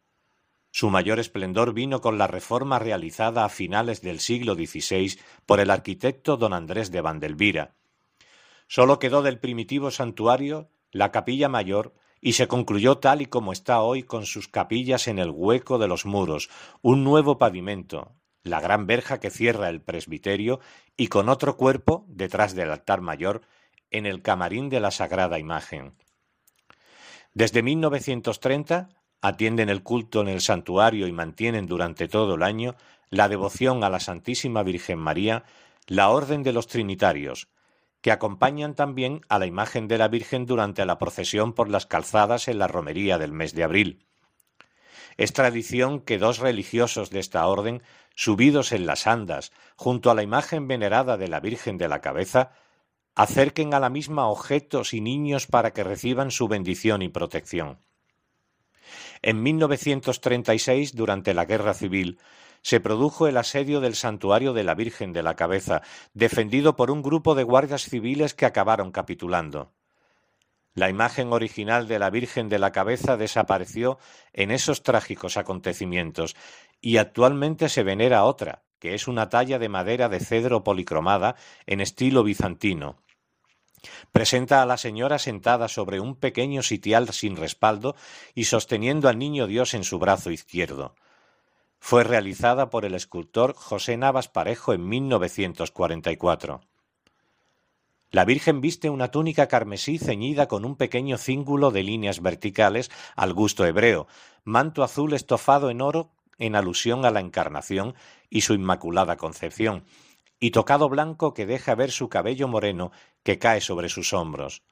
Su 0.72 0.90
mayor 0.90 1.20
esplendor 1.20 1.74
vino 1.74 2.02
con 2.02 2.18
la 2.18 2.28
reforma 2.28 2.80
realizada 2.80 3.46
a 3.46 3.50
finales 3.50 4.02
del 4.02 4.20
siglo 4.20 4.56
XVI 4.56 5.20
por 5.46 5.60
el 5.60 5.70
arquitecto 5.70 6.38
don 6.38 6.54
Andrés 6.54 6.90
de 6.90 7.02
Vandelvira. 7.02 7.76
Sólo 8.68 8.98
quedó 8.98 9.22
del 9.22 9.40
primitivo 9.40 9.92
santuario 9.92 10.70
la 10.92 11.12
capilla 11.12 11.50
mayor 11.50 11.94
y 12.22 12.34
se 12.34 12.48
concluyó 12.48 12.98
tal 12.98 13.22
y 13.22 13.26
como 13.26 13.52
está 13.52 13.82
hoy 13.82 14.04
con 14.04 14.26
sus 14.26 14.48
capillas 14.48 15.08
en 15.08 15.20
el 15.20 15.30
hueco 15.30 15.78
de 15.78 15.88
los 15.88 16.06
muros, 16.06 16.50
un 16.82 17.04
nuevo 17.04 17.38
pavimento, 17.38 18.16
la 18.44 18.60
gran 18.60 18.88
verja 18.88 19.20
que 19.20 19.30
cierra 19.30 19.70
el 19.70 19.82
presbiterio 19.82 20.60
y 20.98 21.08
con 21.08 21.30
otro 21.30 21.58
cuerpo, 21.58 22.06
detrás 22.08 22.56
del 22.56 22.72
altar 22.72 23.02
mayor, 23.02 23.42
en 23.90 24.06
el 24.06 24.22
camarín 24.22 24.70
de 24.70 24.80
la 24.80 24.92
Sagrada 24.92 25.40
Imagen. 25.40 25.94
Desde 27.34 27.64
1930 27.64 28.90
atienden 29.22 29.70
el 29.70 29.82
culto 29.82 30.22
en 30.22 30.28
el 30.28 30.42
santuario 30.42 31.08
y 31.08 31.12
mantienen 31.12 31.66
durante 31.66 32.08
todo 32.08 32.36
el 32.36 32.44
año 32.44 32.76
la 33.10 33.30
devoción 33.30 33.84
a 33.84 33.90
la 33.90 34.00
Santísima 34.00 34.64
Virgen 34.64 35.00
María, 35.00 35.46
la 35.88 36.10
Orden 36.10 36.44
de 36.44 36.52
los 36.52 36.68
Trinitarios, 36.68 37.48
que 38.02 38.12
acompañan 38.12 38.76
también 38.76 39.22
a 39.30 39.40
la 39.40 39.46
imagen 39.46 39.88
de 39.88 39.98
la 39.98 40.10
Virgen 40.10 40.46
durante 40.46 40.86
la 40.86 40.98
procesión 40.98 41.54
por 41.54 41.70
las 41.70 41.86
calzadas 41.86 42.48
en 42.48 42.60
la 42.60 42.68
romería 42.68 43.18
del 43.18 43.32
mes 43.32 43.54
de 43.54 43.64
abril. 43.64 44.06
Es 45.18 45.32
tradición 45.32 46.02
que 46.02 46.18
dos 46.18 46.40
religiosos 46.40 47.10
de 47.10 47.20
esta 47.20 47.46
orden 47.48 47.82
subidos 48.16 48.72
en 48.72 48.86
las 48.86 49.08
andas, 49.08 49.52
junto 49.76 50.12
a 50.12 50.16
la 50.16 50.24
imagen 50.24 50.68
venerada 50.68 51.18
de 51.18 51.28
la 51.28 51.40
Virgen 51.40 51.78
de 51.78 51.88
la 51.88 52.02
Cabeza, 52.02 52.52
acerquen 53.16 53.74
a 53.74 53.80
la 53.80 53.90
misma 53.90 54.28
objetos 54.28 54.94
y 54.94 55.02
niños 55.02 55.48
para 55.48 55.72
que 55.72 55.84
reciban 55.84 56.32
su 56.32 56.48
bendición 56.48 57.02
y 57.02 57.10
protección. 57.10 57.80
En 59.22 59.42
1936, 59.42 60.96
durante 60.96 61.34
la 61.34 61.46
Guerra 61.46 61.74
Civil, 61.74 62.20
se 62.62 62.80
produjo 62.80 63.28
el 63.28 63.38
asedio 63.38 63.82
del 63.82 63.96
santuario 63.96 64.54
de 64.54 64.64
la 64.64 64.74
Virgen 64.74 65.14
de 65.14 65.24
la 65.24 65.36
Cabeza, 65.36 65.82
defendido 66.14 66.76
por 66.76 66.92
un 66.92 67.02
grupo 67.02 67.36
de 67.36 67.44
guardias 67.44 67.84
civiles 67.84 68.34
que 68.34 68.46
acabaron 68.46 68.92
capitulando. 68.92 69.72
La 70.74 70.90
imagen 70.90 71.32
original 71.32 71.88
de 71.88 72.00
la 72.00 72.10
Virgen 72.10 72.50
de 72.50 72.58
la 72.58 72.72
Cabeza 72.72 73.16
desapareció 73.16 74.00
en 74.32 74.50
esos 74.50 74.82
trágicos 74.82 75.38
acontecimientos 75.38 76.36
y 76.84 76.98
actualmente 76.98 77.70
se 77.70 77.82
venera 77.82 78.26
otra, 78.26 78.62
que 78.78 78.94
es 78.94 79.08
una 79.08 79.30
talla 79.30 79.58
de 79.58 79.70
madera 79.70 80.10
de 80.10 80.20
cedro 80.20 80.66
policromada 80.66 81.38
en 81.66 81.80
estilo 81.80 82.24
bizantino. 82.24 82.98
Presenta 84.12 84.62
a 84.62 84.66
la 84.66 84.76
señora 84.76 85.18
sentada 85.18 85.70
sobre 85.70 86.02
un 86.02 86.18
pequeño 86.18 86.62
sitial 86.62 87.08
sin 87.14 87.38
respaldo 87.38 87.96
y 88.36 88.44
sosteniendo 88.46 89.08
al 89.08 89.18
niño 89.18 89.48
Dios 89.48 89.74
en 89.74 89.86
su 89.86 89.98
brazo 89.98 90.30
izquierdo. 90.30 90.94
Fue 91.80 92.04
realizada 92.04 92.70
por 92.70 92.84
el 92.84 92.96
escultor 92.96 93.54
José 93.56 93.96
Navas 93.96 94.28
Parejo 94.28 94.74
en 94.74 94.86
1944. 94.86 96.60
La 98.12 98.26
Virgen 98.26 98.60
viste 98.60 98.90
una 98.90 99.10
túnica 99.10 99.48
carmesí 99.48 100.00
ceñida 100.00 100.50
con 100.50 100.66
un 100.66 100.76
pequeño 100.76 101.18
cíngulo 101.18 101.72
de 101.72 101.84
líneas 101.84 102.22
verticales 102.22 102.92
al 103.16 103.34
gusto 103.34 103.66
hebreo, 103.66 104.06
manto 104.44 104.84
azul 104.84 105.14
estofado 105.14 105.70
en 105.70 105.80
oro 105.82 106.12
en 106.38 106.56
alusión 106.56 107.06
a 107.06 107.12
la 107.12 107.20
Encarnación 107.20 107.96
y 108.30 108.42
su 108.42 108.54
Inmaculada 108.54 109.18
Concepción, 109.18 109.84
y 110.40 110.52
tocado 110.52 110.90
blanco 110.90 111.34
que 111.34 111.46
deja 111.46 111.76
ver 111.76 111.92
su 111.92 112.10
cabello 112.10 112.48
moreno 112.48 112.92
que 113.24 113.40
cae 113.40 113.62
sobre 113.62 113.90
sus 113.90 114.14
hombros. 114.14 114.64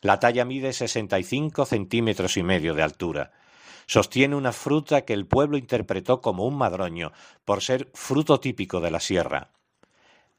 La 0.00 0.20
talla 0.20 0.44
mide 0.44 0.72
sesenta 0.72 1.18
y 1.18 1.24
cinco 1.24 1.64
centímetros 1.64 2.36
y 2.36 2.42
medio 2.42 2.74
de 2.74 2.82
altura. 2.82 3.32
Sostiene 3.86 4.36
una 4.36 4.52
fruta 4.52 5.02
que 5.02 5.12
el 5.12 5.26
pueblo 5.26 5.56
interpretó 5.56 6.20
como 6.20 6.46
un 6.46 6.56
madroño, 6.56 7.12
por 7.44 7.62
ser 7.62 7.90
fruto 7.94 8.38
típico 8.38 8.80
de 8.80 8.90
la 8.90 9.00
sierra. 9.00 9.50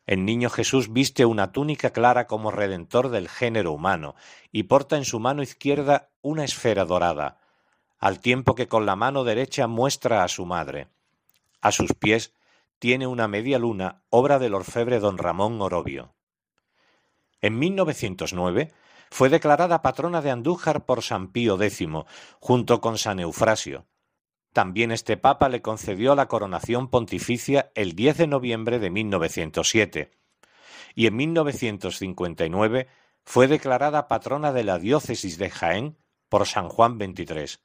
El 0.07 0.25
niño 0.25 0.49
Jesús 0.49 0.91
viste 0.93 1.25
una 1.25 1.51
túnica 1.51 1.91
clara 1.91 2.25
como 2.25 2.49
redentor 2.49 3.09
del 3.09 3.29
género 3.29 3.71
humano 3.73 4.15
y 4.51 4.63
porta 4.63 4.97
en 4.97 5.05
su 5.05 5.19
mano 5.19 5.43
izquierda 5.43 6.09
una 6.21 6.43
esfera 6.43 6.85
dorada, 6.85 7.39
al 7.99 8.19
tiempo 8.19 8.55
que 8.55 8.67
con 8.67 8.85
la 8.85 8.95
mano 8.95 9.23
derecha 9.23 9.67
muestra 9.67 10.23
a 10.23 10.27
su 10.27 10.45
madre. 10.45 10.87
A 11.61 11.71
sus 11.71 11.93
pies 11.93 12.33
tiene 12.79 13.07
una 13.07 13.27
media 13.27 13.59
luna, 13.59 14.03
obra 14.09 14.39
del 14.39 14.53
orfebre 14.53 14.99
don 14.99 15.17
Ramón 15.17 15.61
Orobio. 15.61 16.13
En 17.41 17.59
1909 17.59 18.71
fue 19.11 19.29
declarada 19.29 19.81
patrona 19.81 20.21
de 20.21 20.31
Andújar 20.31 20.85
por 20.85 21.03
San 21.03 21.31
Pío 21.31 21.61
X, 21.61 21.87
junto 22.39 22.81
con 22.81 22.97
San 22.97 23.19
Eufrasio, 23.19 23.85
también 24.53 24.91
este 24.91 25.15
papa 25.15 25.47
le 25.47 25.61
concedió 25.61 26.15
la 26.15 26.27
coronación 26.27 26.89
pontificia 26.89 27.71
el 27.75 27.93
10 27.93 28.17
de 28.17 28.27
noviembre 28.27 28.79
de 28.79 28.89
1907 28.89 30.11
y 30.95 31.05
en 31.05 31.15
1959 31.15 32.87
fue 33.23 33.47
declarada 33.47 34.07
patrona 34.07 34.51
de 34.51 34.63
la 34.63 34.79
diócesis 34.79 35.37
de 35.37 35.51
Jaén 35.51 35.97
por 36.29 36.47
San 36.47 36.67
Juan 36.67 36.97
XXIII. 36.97 37.59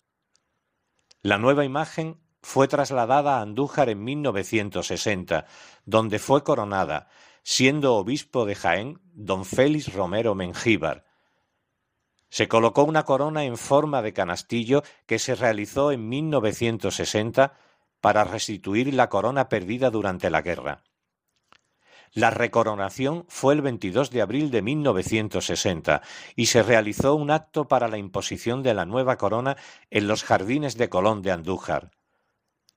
La 1.24 1.38
nueva 1.38 1.64
imagen 1.64 2.20
fue 2.42 2.68
trasladada 2.68 3.38
a 3.38 3.40
Andújar 3.40 3.88
en 3.88 4.04
1960, 4.04 5.46
donde 5.86 6.18
fue 6.18 6.44
coronada, 6.44 7.08
siendo 7.42 7.94
obispo 7.94 8.44
de 8.44 8.54
Jaén 8.54 9.00
don 9.14 9.46
Félix 9.46 9.94
Romero 9.94 10.34
Mengíbar, 10.34 11.06
se 12.34 12.46
colocó 12.46 12.84
una 12.84 13.04
corona 13.04 13.44
en 13.44 13.56
forma 13.56 14.02
de 14.02 14.12
canastillo 14.12 14.82
que 15.06 15.18
se 15.18 15.34
realizó 15.34 15.92
en 15.92 16.10
1960 16.10 17.54
para 18.02 18.24
restituir 18.24 18.92
la 18.92 19.08
corona 19.08 19.48
perdida 19.48 19.88
durante 19.88 20.28
la 20.28 20.42
guerra. 20.42 20.82
La 22.14 22.30
recoronación 22.30 23.24
fue 23.26 23.54
el 23.54 23.60
22 23.60 24.12
de 24.12 24.22
abril 24.22 24.52
de 24.52 24.62
1960 24.62 26.00
y 26.36 26.46
se 26.46 26.62
realizó 26.62 27.16
un 27.16 27.32
acto 27.32 27.66
para 27.66 27.88
la 27.88 27.98
imposición 27.98 28.62
de 28.62 28.72
la 28.72 28.86
nueva 28.86 29.16
corona 29.16 29.56
en 29.90 30.06
los 30.06 30.22
jardines 30.22 30.76
de 30.76 30.88
Colón 30.88 31.22
de 31.22 31.32
Andújar. 31.32 31.90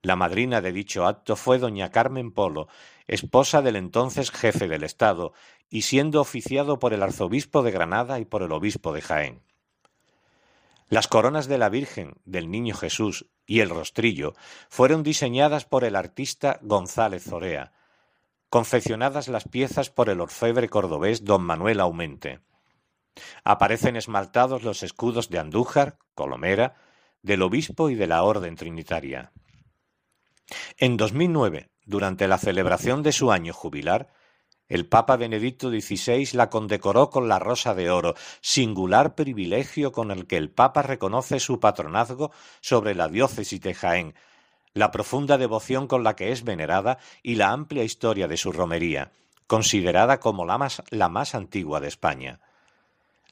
La 0.02 0.16
madrina 0.16 0.60
de 0.60 0.72
dicho 0.72 1.06
acto 1.06 1.36
fue 1.36 1.58
doña 1.58 1.92
Carmen 1.92 2.32
Polo, 2.32 2.66
esposa 3.06 3.62
del 3.62 3.76
entonces 3.76 4.32
jefe 4.32 4.66
del 4.66 4.82
Estado, 4.82 5.32
y 5.70 5.82
siendo 5.82 6.20
oficiado 6.20 6.80
por 6.80 6.92
el 6.92 7.04
arzobispo 7.04 7.62
de 7.62 7.70
Granada 7.70 8.18
y 8.18 8.24
por 8.24 8.42
el 8.42 8.50
obispo 8.50 8.92
de 8.92 9.02
Jaén. 9.02 9.42
Las 10.88 11.06
coronas 11.06 11.46
de 11.46 11.58
la 11.58 11.68
Virgen, 11.68 12.14
del 12.24 12.50
Niño 12.50 12.74
Jesús 12.74 13.26
y 13.46 13.60
el 13.60 13.70
rostrillo 13.70 14.34
fueron 14.68 15.04
diseñadas 15.04 15.64
por 15.64 15.84
el 15.84 15.94
artista 15.94 16.58
González 16.62 17.22
Zorea, 17.22 17.72
confeccionadas 18.50 19.28
las 19.28 19.44
piezas 19.44 19.90
por 19.90 20.08
el 20.08 20.20
orfebre 20.20 20.68
cordobés 20.68 21.24
don 21.24 21.42
Manuel 21.42 21.80
Aumente. 21.80 22.40
Aparecen 23.44 23.96
esmaltados 23.96 24.62
los 24.62 24.82
escudos 24.82 25.28
de 25.28 25.38
Andújar, 25.38 25.98
Colomera, 26.14 26.76
del 27.22 27.42
obispo 27.42 27.90
y 27.90 27.94
de 27.94 28.06
la 28.06 28.22
Orden 28.22 28.56
Trinitaria. 28.56 29.32
En 30.78 30.96
2009, 30.96 31.70
durante 31.84 32.28
la 32.28 32.38
celebración 32.38 33.02
de 33.02 33.12
su 33.12 33.32
año 33.32 33.52
jubilar, 33.52 34.12
el 34.68 34.86
Papa 34.86 35.16
Benedicto 35.16 35.70
XVI 35.70 36.28
la 36.34 36.50
condecoró 36.50 37.08
con 37.08 37.26
la 37.26 37.38
Rosa 37.38 37.74
de 37.74 37.90
Oro, 37.90 38.14
singular 38.42 39.14
privilegio 39.14 39.92
con 39.92 40.10
el 40.10 40.26
que 40.26 40.36
el 40.36 40.50
Papa 40.50 40.82
reconoce 40.82 41.40
su 41.40 41.58
patronazgo 41.58 42.32
sobre 42.60 42.94
la 42.94 43.08
diócesis 43.08 43.60
de 43.60 43.74
Jaén, 43.74 44.14
la 44.78 44.90
profunda 44.90 45.38
devoción 45.38 45.86
con 45.86 46.04
la 46.04 46.16
que 46.16 46.32
es 46.32 46.44
venerada 46.44 46.98
y 47.22 47.34
la 47.34 47.50
amplia 47.50 47.84
historia 47.84 48.28
de 48.28 48.36
su 48.36 48.52
romería, 48.52 49.12
considerada 49.46 50.20
como 50.20 50.44
la 50.44 50.58
más, 50.58 50.82
la 50.90 51.08
más 51.08 51.34
antigua 51.34 51.80
de 51.80 51.88
España. 51.88 52.40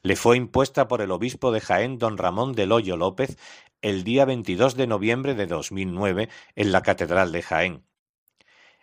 Le 0.01 0.15
fue 0.15 0.37
impuesta 0.37 0.87
por 0.87 1.01
el 1.01 1.11
obispo 1.11 1.51
de 1.51 1.61
Jaén, 1.61 1.97
don 1.97 2.17
Ramón 2.17 2.53
del 2.53 2.71
Hoyo 2.71 2.97
López, 2.97 3.37
el 3.81 4.03
día 4.03 4.25
22 4.25 4.75
de 4.75 4.87
noviembre 4.87 5.35
de 5.35 5.47
2009 5.47 6.29
en 6.55 6.71
la 6.71 6.81
Catedral 6.81 7.31
de 7.31 7.41
Jaén 7.41 7.87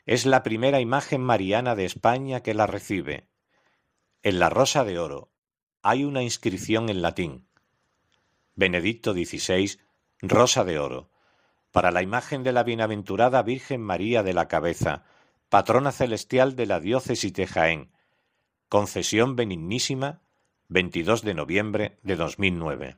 es 0.06 0.26
la 0.26 0.42
primera 0.42 0.80
imagen 0.80 1.22
mariana 1.22 1.74
de 1.74 1.86
España 1.86 2.42
que 2.42 2.54
la 2.54 2.66
recibe. 2.66 3.28
En 4.22 4.38
la 4.38 4.50
Rosa 4.50 4.84
de 4.84 4.98
Oro 4.98 5.32
hay 5.82 6.04
una 6.04 6.22
inscripción 6.22 6.88
en 6.88 7.02
latín. 7.02 7.48
Benedicto 8.54 9.12
XVI, 9.12 9.78
Rosa 10.20 10.64
de 10.64 10.78
Oro, 10.78 11.10
para 11.74 11.90
la 11.90 12.02
imagen 12.02 12.44
de 12.44 12.52
la 12.52 12.62
bienaventurada 12.62 13.42
Virgen 13.42 13.80
María 13.80 14.22
de 14.22 14.32
la 14.32 14.46
Cabeza, 14.46 15.02
patrona 15.48 15.90
celestial 15.90 16.54
de 16.54 16.66
la 16.66 16.78
diócesis 16.78 17.32
de 17.32 17.48
Jaén. 17.48 17.90
Concesión 18.68 19.34
benignísima, 19.34 20.22
22 20.68 21.22
de 21.22 21.34
noviembre 21.34 21.98
de 22.04 22.14
2009. 22.14 22.96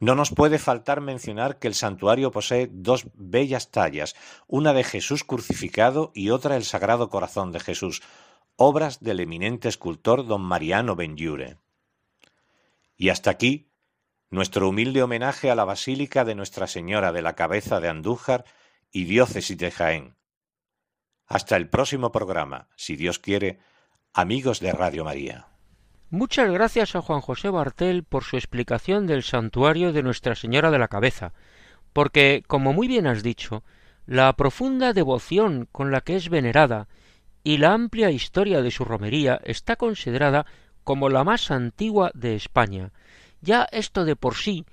No 0.00 0.14
nos 0.14 0.30
puede 0.30 0.58
faltar 0.58 1.02
mencionar 1.02 1.58
que 1.58 1.68
el 1.68 1.74
santuario 1.74 2.30
posee 2.30 2.70
dos 2.72 3.04
bellas 3.12 3.70
tallas, 3.70 4.16
una 4.46 4.72
de 4.72 4.84
Jesús 4.84 5.22
crucificado 5.22 6.12
y 6.14 6.30
otra 6.30 6.56
el 6.56 6.64
Sagrado 6.64 7.10
Corazón 7.10 7.52
de 7.52 7.60
Jesús, 7.60 8.02
obras 8.56 9.00
del 9.00 9.20
eminente 9.20 9.68
escultor 9.68 10.26
don 10.26 10.40
Mariano 10.40 10.96
Benlliure. 10.96 11.58
Y 12.96 13.10
hasta 13.10 13.28
aquí 13.28 13.65
nuestro 14.36 14.68
humilde 14.68 15.02
homenaje 15.02 15.50
a 15.50 15.54
la 15.54 15.64
Basílica 15.64 16.26
de 16.26 16.34
Nuestra 16.34 16.66
Señora 16.66 17.10
de 17.10 17.22
la 17.22 17.32
Cabeza 17.32 17.80
de 17.80 17.88
Andújar 17.88 18.44
y 18.92 19.04
Diócesis 19.04 19.56
de 19.56 19.70
Jaén. 19.70 20.14
Hasta 21.26 21.56
el 21.56 21.70
próximo 21.70 22.12
programa, 22.12 22.68
si 22.76 22.96
Dios 22.96 23.18
quiere, 23.18 23.58
amigos 24.12 24.60
de 24.60 24.72
Radio 24.72 25.04
María. 25.04 25.48
Muchas 26.10 26.50
gracias 26.50 26.94
a 26.94 27.00
Juan 27.00 27.22
José 27.22 27.48
Bartel 27.48 28.04
por 28.04 28.24
su 28.24 28.36
explicación 28.36 29.06
del 29.06 29.22
santuario 29.22 29.94
de 29.94 30.02
Nuestra 30.02 30.34
Señora 30.34 30.70
de 30.70 30.78
la 30.78 30.88
Cabeza, 30.88 31.32
porque, 31.94 32.44
como 32.46 32.74
muy 32.74 32.88
bien 32.88 33.06
has 33.06 33.22
dicho, 33.22 33.64
la 34.04 34.30
profunda 34.34 34.92
devoción 34.92 35.66
con 35.72 35.90
la 35.90 36.02
que 36.02 36.14
es 36.14 36.28
venerada 36.28 36.88
y 37.42 37.56
la 37.56 37.72
amplia 37.72 38.10
historia 38.10 38.60
de 38.60 38.70
su 38.70 38.84
romería 38.84 39.40
está 39.44 39.76
considerada 39.76 40.44
como 40.84 41.08
la 41.08 41.24
más 41.24 41.50
antigua 41.50 42.10
de 42.12 42.36
España. 42.36 42.92
Ya 43.40 43.66
esto 43.70 44.04
de 44.04 44.16
por 44.16 44.34
sí 44.34 44.64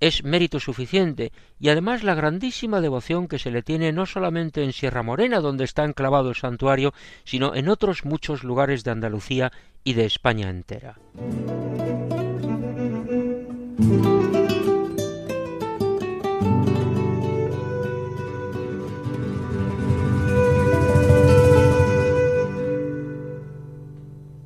es 0.00 0.24
mérito 0.24 0.58
suficiente 0.58 1.32
y 1.60 1.68
además 1.68 2.02
la 2.02 2.14
grandísima 2.14 2.80
devoción 2.80 3.28
que 3.28 3.38
se 3.38 3.52
le 3.52 3.62
tiene 3.62 3.92
no 3.92 4.04
solamente 4.04 4.64
en 4.64 4.72
Sierra 4.72 5.04
Morena, 5.04 5.40
donde 5.40 5.62
está 5.62 5.84
enclavado 5.84 6.30
el 6.30 6.34
santuario, 6.34 6.92
sino 7.24 7.54
en 7.54 7.68
otros 7.68 8.04
muchos 8.04 8.42
lugares 8.42 8.82
de 8.82 8.90
Andalucía 8.90 9.52
y 9.84 9.92
de 9.92 10.04
España 10.04 10.50
entera. 10.50 10.98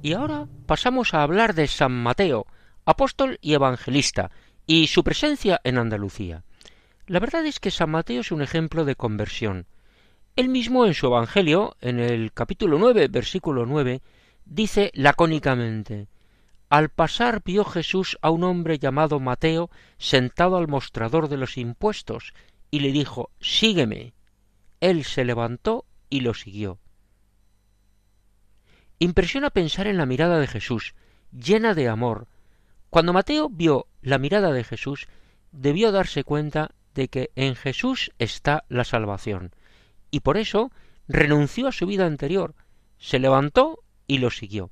Y 0.03 0.13
ahora 0.13 0.47
pasamos 0.67 1.15
a 1.15 1.23
hablar 1.23 1.55
de 1.55 1.67
San 1.67 1.91
Mateo, 1.91 2.47
apóstol 2.87 3.39
y 3.43 3.53
evangelista, 3.53 4.31
y 4.67 4.87
su 4.87 5.05
presencia 5.05 5.61
en 5.65 5.77
Andalucía. 5.77 6.45
La 7.07 7.21
verdad 7.21 7.45
es 7.45 7.61
que 7.61 7.71
San 7.71 7.91
Mateo 7.91 8.23
es 8.23 8.33
un 8.33 8.41
ejemplo 8.41 8.87
de 8.87 8.97
conversión. 8.97 9.67
Él 10.35 10.49
mismo 10.49 10.87
en 10.87 10.95
su 10.95 11.07
Evangelio, 11.07 11.77
en 11.81 12.01
el 12.01 12.33
capítulo 12.33 12.79
nueve, 12.79 13.09
versículo 13.09 13.67
nueve, 13.67 14.01
dice 14.45 14.91
lacónicamente 14.95 16.09
al 16.69 16.89
pasar 16.89 17.43
vio 17.45 17.65
Jesús 17.65 18.19
a 18.23 18.31
un 18.31 18.43
hombre 18.43 18.79
llamado 18.79 19.21
Mateo 19.21 19.71
sentado 19.99 20.57
al 20.57 20.67
mostrador 20.67 21.29
de 21.29 21.37
los 21.37 21.59
impuestos 21.59 22.35
y 22.71 22.81
le 22.81 22.91
dijo 22.91 23.31
Sígueme. 23.41 24.15
Él 24.81 25.05
se 25.05 25.25
levantó 25.25 25.85
y 26.11 26.21
lo 26.21 26.35
siguió. 26.35 26.79
Impresiona 28.99 29.51
pensar 29.51 29.87
en 29.87 29.97
la 29.97 30.07
mirada 30.07 30.41
de 30.41 30.47
Jesús, 30.47 30.95
llena 31.31 31.75
de 31.75 31.89
amor. 31.89 32.27
Cuando 32.91 33.13
Mateo 33.13 33.49
vio 33.49 33.87
la 34.03 34.19
mirada 34.19 34.53
de 34.53 34.65
Jesús, 34.65 35.09
debió 35.53 35.93
darse 35.93 36.25
cuenta 36.25 36.71
de 36.95 37.09
que 37.09 37.31
en 37.35 37.55
Jesús 37.55 38.13
está 38.19 38.65
la 38.69 38.85
salvación, 38.85 39.53
y 40.11 40.21
por 40.21 40.37
eso 40.37 40.71
renunció 41.09 41.69
a 41.69 41.73
su 41.73 41.87
vida 41.87 42.07
anterior, 42.07 42.55
se 42.99 43.19
levantó 43.19 43.81
y 44.07 44.19
lo 44.19 44.31
siguió. 44.31 44.71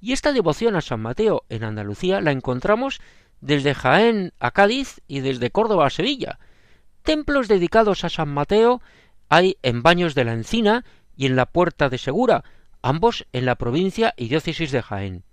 Y 0.00 0.12
esta 0.12 0.32
devoción 0.32 0.74
a 0.74 0.80
San 0.80 1.00
Mateo 1.00 1.44
en 1.48 1.62
Andalucía 1.62 2.20
la 2.20 2.32
encontramos 2.32 3.00
desde 3.40 3.74
Jaén 3.74 4.32
a 4.40 4.50
Cádiz 4.50 5.00
y 5.06 5.20
desde 5.20 5.50
Córdoba 5.50 5.86
a 5.86 5.90
Sevilla. 5.90 6.38
Templos 7.02 7.48
dedicados 7.48 8.04
a 8.04 8.08
San 8.08 8.28
Mateo 8.28 8.80
hay 9.28 9.58
en 9.62 9.82
Baños 9.82 10.14
de 10.14 10.24
la 10.24 10.32
Encina 10.32 10.84
y 11.16 11.26
en 11.26 11.36
la 11.36 11.46
Puerta 11.46 11.88
de 11.88 11.98
Segura, 11.98 12.44
ambos 12.82 13.26
en 13.32 13.46
la 13.46 13.54
provincia 13.54 14.14
y 14.16 14.28
diócesis 14.28 14.72
de 14.72 14.82
Jaén. 14.82 15.24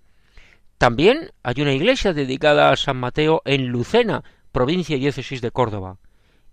También 0.80 1.32
hay 1.42 1.60
una 1.60 1.74
iglesia 1.74 2.14
dedicada 2.14 2.70
a 2.70 2.76
San 2.76 2.96
Mateo 2.96 3.42
en 3.44 3.66
Lucena, 3.66 4.24
provincia 4.50 4.96
y 4.96 5.00
diócesis 5.00 5.42
de 5.42 5.50
Córdoba. 5.50 5.98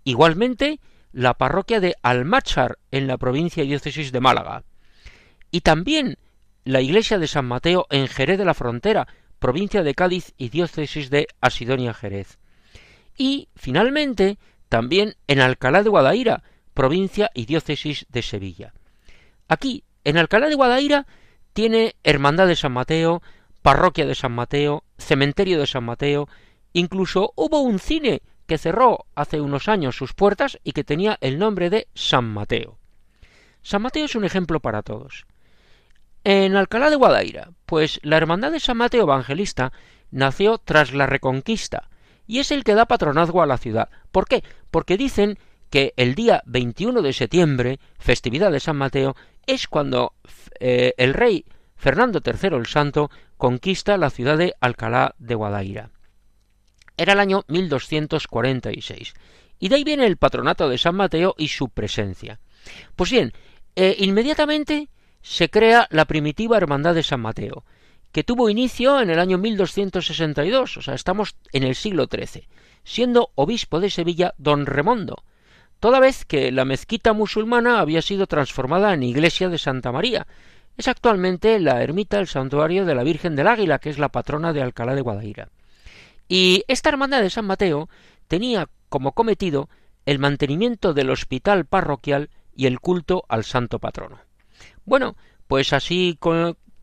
Igualmente, 0.04 0.80
la 1.12 1.32
parroquia 1.32 1.80
de 1.80 1.94
Almáchar 2.02 2.78
en 2.90 3.06
la 3.06 3.16
provincia 3.16 3.64
y 3.64 3.68
diócesis 3.68 4.12
de 4.12 4.20
Málaga. 4.20 4.64
Y 5.50 5.62
también 5.62 6.18
la 6.64 6.82
iglesia 6.82 7.18
de 7.18 7.26
San 7.26 7.46
Mateo 7.46 7.86
en 7.88 8.06
Jerez 8.06 8.36
de 8.36 8.44
la 8.44 8.52
Frontera, 8.52 9.08
provincia 9.38 9.82
de 9.82 9.94
Cádiz 9.94 10.34
y 10.36 10.50
diócesis 10.50 11.08
de 11.08 11.28
Asidonia 11.40 11.94
Jerez. 11.94 12.38
Y, 13.16 13.48
finalmente, 13.56 14.36
también 14.68 15.14
en 15.26 15.40
Alcalá 15.40 15.82
de 15.82 15.88
Guadaira, 15.88 16.42
provincia 16.74 17.30
y 17.32 17.46
diócesis 17.46 18.04
de 18.10 18.20
Sevilla. 18.20 18.74
Aquí, 19.48 19.84
en 20.04 20.18
Alcalá 20.18 20.50
de 20.50 20.54
Guadaira, 20.54 21.06
tiene 21.54 21.96
Hermandad 22.04 22.46
de 22.46 22.56
San 22.56 22.72
Mateo, 22.72 23.22
Parroquia 23.62 24.06
de 24.06 24.14
San 24.14 24.32
Mateo, 24.32 24.84
Cementerio 24.98 25.58
de 25.58 25.66
San 25.66 25.84
Mateo, 25.84 26.28
incluso 26.72 27.32
hubo 27.36 27.60
un 27.60 27.78
cine 27.78 28.22
que 28.46 28.58
cerró 28.58 29.06
hace 29.14 29.40
unos 29.40 29.68
años 29.68 29.96
sus 29.96 30.14
puertas 30.14 30.58
y 30.64 30.72
que 30.72 30.84
tenía 30.84 31.18
el 31.20 31.38
nombre 31.38 31.70
de 31.70 31.88
San 31.94 32.24
Mateo. 32.24 32.78
San 33.62 33.82
Mateo 33.82 34.06
es 34.06 34.14
un 34.14 34.24
ejemplo 34.24 34.60
para 34.60 34.82
todos. 34.82 35.26
En 36.24 36.56
Alcalá 36.56 36.90
de 36.90 36.96
Guadaira, 36.96 37.50
pues 37.66 38.00
la 38.02 38.16
Hermandad 38.16 38.52
de 38.52 38.60
San 38.60 38.76
Mateo 38.76 39.02
Evangelista 39.02 39.72
nació 40.10 40.58
tras 40.58 40.94
la 40.94 41.06
Reconquista 41.06 41.90
y 42.26 42.38
es 42.38 42.50
el 42.50 42.64
que 42.64 42.74
da 42.74 42.86
patronazgo 42.86 43.42
a 43.42 43.46
la 43.46 43.58
ciudad. 43.58 43.88
¿Por 44.12 44.26
qué? 44.26 44.42
Porque 44.70 44.96
dicen 44.96 45.38
que 45.70 45.92
el 45.96 46.14
día 46.14 46.42
21 46.46 47.02
de 47.02 47.12
septiembre, 47.12 47.80
festividad 47.98 48.52
de 48.52 48.60
San 48.60 48.76
Mateo, 48.76 49.16
es 49.46 49.66
cuando 49.68 50.14
eh, 50.60 50.94
el 50.96 51.14
rey 51.14 51.44
Fernando 51.78 52.20
III 52.24 52.56
el 52.56 52.66
Santo 52.66 53.10
conquista 53.36 53.96
la 53.96 54.10
ciudad 54.10 54.36
de 54.36 54.54
Alcalá 54.60 55.14
de 55.18 55.34
Guadaira. 55.34 55.90
Era 56.96 57.12
el 57.12 57.20
año 57.20 57.44
1246. 57.46 59.14
Y 59.60 59.68
de 59.68 59.76
ahí 59.76 59.84
viene 59.84 60.06
el 60.06 60.16
patronato 60.16 60.68
de 60.68 60.76
San 60.76 60.96
Mateo 60.96 61.34
y 61.38 61.48
su 61.48 61.68
presencia. 61.70 62.40
Pues 62.96 63.10
bien, 63.10 63.32
eh, 63.76 63.96
inmediatamente 64.00 64.88
se 65.22 65.48
crea 65.48 65.86
la 65.90 66.04
primitiva 66.04 66.56
Hermandad 66.56 66.94
de 66.94 67.02
San 67.02 67.20
Mateo, 67.20 67.64
que 68.12 68.24
tuvo 68.24 68.50
inicio 68.50 69.00
en 69.00 69.10
el 69.10 69.20
año 69.20 69.38
1262, 69.38 70.76
o 70.76 70.82
sea, 70.82 70.94
estamos 70.94 71.36
en 71.52 71.62
el 71.62 71.74
siglo 71.74 72.08
XIII, 72.10 72.48
siendo 72.84 73.30
obispo 73.34 73.80
de 73.80 73.90
Sevilla 73.90 74.34
don 74.38 74.66
Remondo, 74.66 75.24
toda 75.78 76.00
vez 76.00 76.24
que 76.24 76.50
la 76.50 76.64
mezquita 76.64 77.12
musulmana 77.12 77.80
había 77.80 78.02
sido 78.02 78.26
transformada 78.26 78.92
en 78.94 79.02
iglesia 79.02 79.48
de 79.48 79.58
Santa 79.58 79.92
María. 79.92 80.26
Es 80.78 80.86
actualmente 80.86 81.58
la 81.58 81.82
ermita, 81.82 82.20
el 82.20 82.28
santuario 82.28 82.86
de 82.86 82.94
la 82.94 83.02
Virgen 83.02 83.34
del 83.34 83.48
Águila, 83.48 83.80
que 83.80 83.90
es 83.90 83.98
la 83.98 84.10
patrona 84.10 84.52
de 84.52 84.62
Alcalá 84.62 84.94
de 84.94 85.00
Guadaira. 85.00 85.48
Y 86.28 86.62
esta 86.68 86.88
hermandad 86.88 87.20
de 87.20 87.30
San 87.30 87.46
Mateo 87.46 87.88
tenía 88.28 88.68
como 88.88 89.10
cometido 89.10 89.68
el 90.06 90.20
mantenimiento 90.20 90.94
del 90.94 91.10
hospital 91.10 91.64
parroquial 91.66 92.30
y 92.54 92.66
el 92.66 92.78
culto 92.78 93.24
al 93.28 93.42
santo 93.42 93.80
patrono. 93.80 94.20
Bueno, 94.84 95.16
pues 95.48 95.72
así 95.72 96.16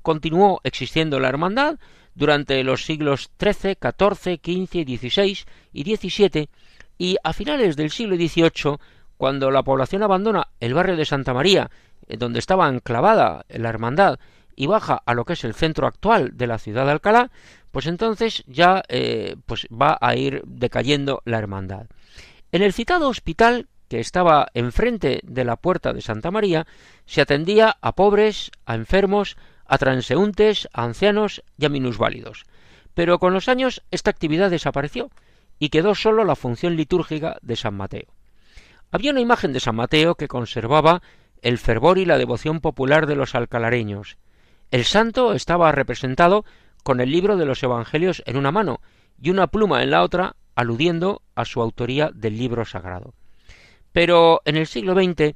continuó 0.02 0.60
existiendo 0.66 1.20
la 1.22 1.30
hermandad 1.30 1.80
durante 2.16 2.62
los 2.66 2.84
siglos 2.84 3.32
XIII, 3.40 3.78
XIV, 3.82 4.40
XV, 4.44 4.84
XVI 5.00 5.38
y 5.72 5.96
XVII, 5.96 6.50
y 6.98 7.16
a 7.24 7.32
finales 7.32 7.78
del 7.78 7.92
siglo 7.92 8.16
XVIII, 8.16 8.78
cuando 9.16 9.52
la 9.52 9.64
población 9.64 10.04
abandona 10.04 10.50
el 10.60 10.74
barrio 10.74 10.98
de 10.98 11.06
Santa 11.06 11.34
María, 11.34 11.72
donde 12.08 12.40
estaba 12.40 12.68
enclavada 12.70 13.46
la 13.50 13.70
hermandad, 13.70 14.20
y 14.56 14.68
baja 14.68 15.02
a 15.06 15.14
lo 15.14 15.26
que 15.26 15.34
es 15.34 15.44
el 15.44 15.54
centro 15.54 15.88
actual 15.88 16.32
de 16.36 16.48
la 16.48 16.58
ciudad 16.58 16.86
de 16.86 16.92
Alcalá, 16.92 17.32
pues 17.72 17.88
entonces 17.88 18.44
ya 18.48 18.84
eh, 18.88 19.36
pues 19.46 19.68
va 19.70 19.98
a 20.00 20.16
ir 20.16 20.42
decayendo 20.46 21.22
la 21.26 21.40
hermandad. 21.40 21.88
En 22.52 22.62
el 22.62 22.74
citado 22.74 23.10
hospital 23.10 23.68
que 23.90 24.00
estaba 24.00 24.48
enfrente 24.54 25.20
de 25.24 25.44
la 25.44 25.58
puerta 25.58 25.94
de 25.94 26.02
Santa 26.02 26.32
María, 26.32 26.66
se 27.06 27.22
atendía 27.22 27.78
a 27.82 27.92
pobres, 27.94 28.52
a 28.66 28.76
enfermos, 28.76 29.38
a 29.66 29.78
transeúntes, 29.78 30.68
a 30.74 30.84
ancianos 30.84 31.44
y 31.58 31.66
a 31.66 31.70
minusválidos. 31.70 32.46
Pero 32.94 33.20
con 33.20 33.34
los 33.34 33.50
años 33.50 33.84
esta 33.92 34.10
actividad 34.10 34.50
desapareció 34.50 35.12
y 35.60 35.70
quedó 35.70 35.96
solo 35.96 36.24
la 36.24 36.36
función 36.36 36.76
litúrgica 36.76 37.38
de 37.42 37.56
San 37.56 37.76
Mateo. 37.76 38.08
Había 38.92 39.12
una 39.12 39.22
imagen 39.22 39.52
de 39.54 39.60
San 39.60 39.76
Mateo 39.76 40.16
que 40.16 40.28
conservaba 40.28 41.02
el 41.46 41.60
fervor 41.60 42.00
y 42.00 42.06
la 42.06 42.18
devoción 42.18 42.60
popular 42.60 43.06
de 43.06 43.16
los 43.16 43.36
alcalareños. 43.36 44.18
El 44.72 44.84
santo 44.84 45.34
estaba 45.34 45.72
representado 45.72 46.44
con 46.82 47.00
el 47.00 47.12
libro 47.12 47.38
de 47.38 47.46
los 47.46 47.62
Evangelios 47.62 48.24
en 48.26 48.36
una 48.36 48.52
mano 48.52 48.82
y 49.22 49.30
una 49.30 49.46
pluma 49.46 49.84
en 49.84 49.92
la 49.92 50.02
otra, 50.02 50.38
aludiendo 50.56 51.22
a 51.36 51.46
su 51.46 51.62
autoría 51.62 52.10
del 52.16 52.40
libro 52.40 52.66
sagrado. 52.66 53.14
Pero 53.92 54.42
en 54.46 54.58
el 54.58 54.66
siglo 54.66 54.96
XX, 54.96 55.36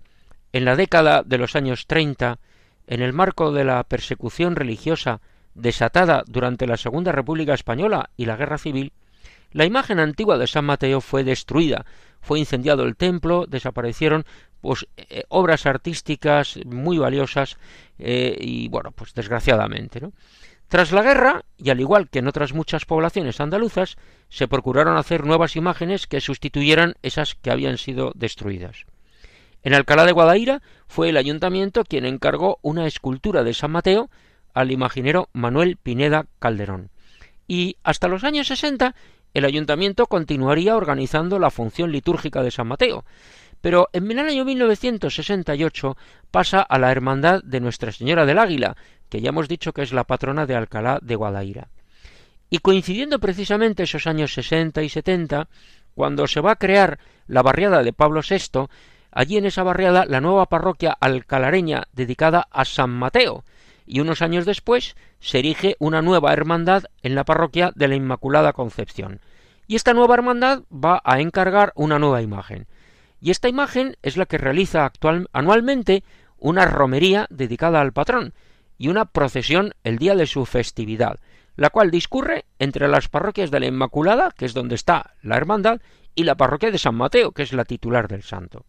en 0.52 0.66
la 0.66 0.76
década 0.76 1.22
de 1.22 1.38
los 1.38 1.56
años 1.56 1.86
treinta, 1.86 2.40
en 2.88 3.04
el 3.04 3.14
marco 3.14 3.52
de 3.52 3.66
la 3.66 3.84
persecución 3.84 4.56
religiosa 4.56 5.22
desatada 5.54 6.24
durante 6.26 6.66
la 6.66 6.78
Segunda 6.78 7.12
República 7.12 7.54
Española 7.54 8.10
y 8.18 8.26
la 8.26 8.36
Guerra 8.36 8.58
Civil, 8.58 8.94
la 9.52 9.66
imagen 9.66 10.00
antigua 10.00 10.40
de 10.40 10.48
San 10.48 10.66
Mateo 10.66 11.02
fue 11.02 11.24
destruida, 11.24 11.86
fue 12.22 12.40
incendiado 12.40 12.84
el 12.84 12.96
templo, 12.96 13.46
desaparecieron 13.48 14.26
pues 14.62 14.88
eh, 14.98 15.24
obras 15.30 15.66
artísticas 15.66 16.60
muy 16.66 16.98
valiosas 16.98 17.58
eh, 17.98 18.38
y 18.40 18.68
bueno, 18.70 18.92
pues 18.92 19.14
desgraciadamente, 19.14 20.02
¿no? 20.02 20.14
Tras 20.70 20.92
la 20.92 21.02
guerra, 21.02 21.46
y 21.58 21.72
al 21.72 21.80
igual 21.80 22.10
que 22.10 22.20
en 22.20 22.28
otras 22.28 22.54
muchas 22.54 22.86
poblaciones 22.86 23.42
andaluzas, 23.42 23.98
se 24.30 24.48
procuraron 24.48 24.98
hacer 24.98 25.26
nuevas 25.26 25.56
imágenes 25.56 26.06
que 26.06 26.22
sustituyeran 26.22 26.94
esas 27.02 27.34
que 27.34 27.50
habían 27.50 27.80
sido 27.80 28.12
destruidas. 28.14 28.86
En 29.64 29.74
Alcalá 29.74 30.06
de 30.06 30.12
Guadaira 30.12 30.62
fue 30.88 31.10
el 31.10 31.18
ayuntamiento 31.18 31.84
quien 31.84 32.06
encargó 32.06 32.60
una 32.62 32.86
escultura 32.86 33.44
de 33.44 33.56
San 33.56 33.72
Mateo 33.72 34.12
al 34.54 34.72
imaginero 34.72 35.30
Manuel 35.34 35.76
Pineda 35.76 36.28
Calderón. 36.38 36.92
Y 37.48 37.78
hasta 37.84 38.08
los 38.08 38.24
años 38.24 38.48
sesenta 38.48 38.94
el 39.34 39.46
ayuntamiento 39.46 40.08
continuaría 40.08 40.76
organizando 40.76 41.40
la 41.40 41.52
función 41.52 41.92
litúrgica 41.92 42.44
de 42.44 42.52
San 42.52 42.68
Mateo, 42.68 43.06
pero 43.62 43.90
en 43.94 44.10
el 44.10 44.20
año 44.20 44.46
1968 44.46 45.98
pasa 46.32 46.62
a 46.62 46.80
la 46.80 46.92
Hermandad 46.92 47.42
de 47.44 47.60
Nuestra 47.60 47.92
Señora 47.92 48.26
del 48.26 48.40
Águila, 48.40 48.76
que 49.10 49.22
ya 49.22 49.30
hemos 49.30 49.48
dicho 49.48 49.74
que 49.74 49.82
es 49.82 49.92
la 49.92 50.06
patrona 50.06 50.46
de 50.46 50.56
Alcalá 50.56 51.00
de 51.02 51.16
Guadaira. 51.16 51.68
Y 52.50 52.60
coincidiendo 52.60 53.20
precisamente 53.20 53.84
esos 53.84 54.08
años 54.08 54.34
60 54.34 54.82
y 54.82 54.90
70, 54.90 55.50
cuando 55.94 56.28
se 56.28 56.42
va 56.42 56.54
a 56.54 56.56
crear 56.56 57.00
la 57.28 57.42
barriada 57.42 57.84
de 57.84 57.94
Pablo 57.94 58.22
VI, 58.28 58.68
allí 59.12 59.38
en 59.38 59.46
esa 59.46 59.64
barriada 59.64 60.06
la 60.06 60.22
nueva 60.22 60.46
parroquia 60.46 60.96
alcalareña 61.00 61.84
dedicada 61.94 62.48
a 62.52 62.66
San 62.66 62.92
Mateo, 62.92 63.44
y 63.90 64.02
unos 64.02 64.22
años 64.22 64.46
después 64.46 64.96
se 65.20 65.40
erige 65.40 65.76
una 65.80 66.04
nueva 66.04 66.32
hermandad 66.32 66.84
en 67.02 67.16
la 67.16 67.26
parroquia 67.26 67.72
de 67.76 67.88
la 67.88 67.96
Inmaculada 67.96 68.54
Concepción. 68.54 69.20
Y 69.66 69.76
esta 69.76 69.96
nueva 69.96 70.14
hermandad 70.14 70.62
va 70.72 71.02
a 71.04 71.20
encargar 71.20 71.74
una 71.76 71.98
nueva 71.98 72.22
imagen. 72.22 72.68
Y 73.20 73.32
esta 73.32 73.50
imagen 73.50 73.98
es 74.04 74.16
la 74.16 74.28
que 74.28 74.38
realiza 74.38 74.86
actual, 74.86 75.28
anualmente 75.34 76.04
una 76.38 76.66
romería 76.66 77.26
dedicada 77.32 77.82
al 77.82 77.92
patrón 77.92 78.34
y 78.78 78.90
una 78.90 79.06
procesión 79.06 79.74
el 79.84 79.98
día 79.98 80.16
de 80.16 80.28
su 80.28 80.46
festividad, 80.46 81.20
la 81.56 81.72
cual 81.72 81.90
discurre 81.90 82.46
entre 82.60 82.88
las 82.88 83.10
parroquias 83.10 83.50
de 83.50 83.60
la 83.60 83.66
Inmaculada, 83.66 84.32
que 84.38 84.46
es 84.46 84.54
donde 84.54 84.76
está 84.76 85.16
la 85.24 85.36
hermandad, 85.36 85.82
y 86.14 86.26
la 86.26 86.36
parroquia 86.36 86.70
de 86.70 86.78
San 86.78 86.94
Mateo, 86.94 87.32
que 87.32 87.42
es 87.42 87.54
la 87.54 87.66
titular 87.66 88.08
del 88.08 88.22
santo. 88.22 88.66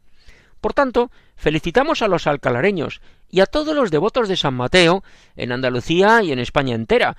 Por 0.61 0.73
tanto, 0.73 1.11
felicitamos 1.37 2.03
a 2.03 2.09
los 2.09 2.27
alcalareños 2.27 3.01
y 3.31 3.41
a 3.41 3.47
todos 3.47 3.75
los 3.75 3.91
devotos 3.91 4.29
de 4.29 4.37
San 4.37 4.55
Mateo 4.55 5.05
en 5.37 5.53
Andalucía 5.53 6.23
y 6.23 6.33
en 6.33 6.39
España 6.39 6.75
entera, 6.75 7.17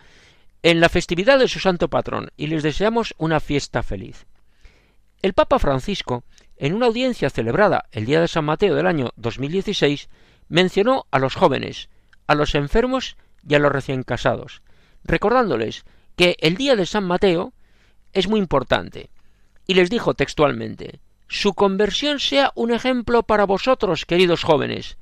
en 0.63 0.80
la 0.80 0.89
festividad 0.89 1.39
de 1.39 1.47
su 1.47 1.60
santo 1.60 1.89
patrón 1.89 2.32
y 2.38 2.47
les 2.47 2.63
deseamos 2.63 3.15
una 3.17 3.39
fiesta 3.39 3.82
feliz. 3.82 4.26
El 5.21 5.34
Papa 5.34 5.60
Francisco, 5.60 6.24
en 6.58 6.74
una 6.74 6.88
audiencia 6.88 7.30
celebrada 7.30 7.86
el 7.91 8.06
día 8.06 8.21
de 8.21 8.28
San 8.28 8.45
Mateo 8.45 8.76
del 8.76 8.88
año 8.88 9.12
2016, 9.15 10.10
mencionó 10.50 11.06
a 11.12 11.19
los 11.19 11.36
jóvenes, 11.36 11.89
a 12.28 12.36
los 12.36 12.56
enfermos 12.56 13.17
y 13.47 13.56
a 13.56 13.60
los 13.60 13.71
recién 13.71 14.04
casados, 14.04 14.62
recordándoles 15.04 15.86
que 16.15 16.36
el 16.39 16.56
día 16.56 16.76
de 16.76 16.86
San 16.86 17.06
Mateo 17.06 17.54
es 18.13 18.28
muy 18.28 18.39
importante, 18.39 19.10
y 19.65 19.74
les 19.74 19.89
dijo 19.89 20.13
textualmente 20.13 21.00
Su 21.28 21.54
conversión 21.54 22.19
sea 22.19 22.52
un 22.56 22.71
ejemplo 22.71 23.24
para 23.24 23.45
vosotros, 23.45 24.06
queridos 24.06 24.43
jóvenes, 24.43 24.97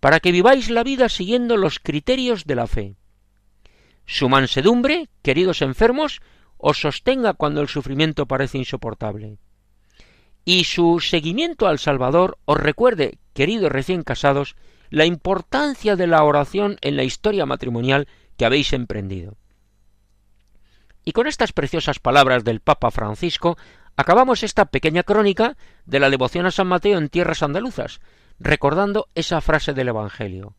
para 0.00 0.20
que 0.20 0.32
viváis 0.32 0.70
la 0.70 0.82
vida 0.82 1.08
siguiendo 1.08 1.56
los 1.56 1.78
criterios 1.78 2.44
de 2.44 2.54
la 2.54 2.66
fe. 2.66 2.96
Su 4.04 4.28
mansedumbre, 4.28 5.08
queridos 5.22 5.62
enfermos, 5.62 6.20
os 6.58 6.80
sostenga 6.80 7.34
cuando 7.34 7.60
el 7.60 7.68
sufrimiento 7.68 8.26
parece 8.26 8.58
insoportable. 8.58 9.38
Y 10.44 10.64
su 10.64 11.00
seguimiento 11.00 11.66
al 11.66 11.78
Salvador 11.78 12.38
os 12.44 12.58
recuerde, 12.58 13.18
queridos 13.34 13.72
recién 13.72 14.02
casados, 14.02 14.54
la 14.90 15.04
importancia 15.04 15.96
de 15.96 16.06
la 16.06 16.22
oración 16.22 16.78
en 16.80 16.96
la 16.96 17.02
historia 17.02 17.46
matrimonial 17.46 18.06
que 18.36 18.44
habéis 18.44 18.72
emprendido. 18.72 19.36
Y 21.04 21.12
con 21.12 21.26
estas 21.26 21.52
preciosas 21.52 21.98
palabras 21.98 22.44
del 22.44 22.60
Papa 22.60 22.90
Francisco 22.90 23.56
acabamos 23.96 24.42
esta 24.42 24.66
pequeña 24.66 25.02
crónica 25.02 25.56
de 25.84 26.00
la 26.00 26.10
devoción 26.10 26.46
a 26.46 26.50
San 26.50 26.66
Mateo 26.66 26.98
en 26.98 27.08
tierras 27.08 27.42
andaluzas, 27.42 28.00
recordando 28.38 29.08
esa 29.14 29.40
frase 29.40 29.72
del 29.72 29.88
Evangelio. 29.88 30.54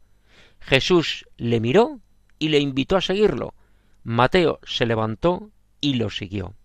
Jesús 0.60 1.28
le 1.38 1.60
miró 1.60 2.00
y 2.40 2.50
le 2.50 2.60
invitó 2.60 2.98
a 2.98 3.02
seguirlo. 3.02 3.54
Mateo 4.04 4.60
se 4.64 4.86
levantó 4.86 5.52
y 5.82 5.96
lo 5.96 6.10
siguió. 6.10 6.56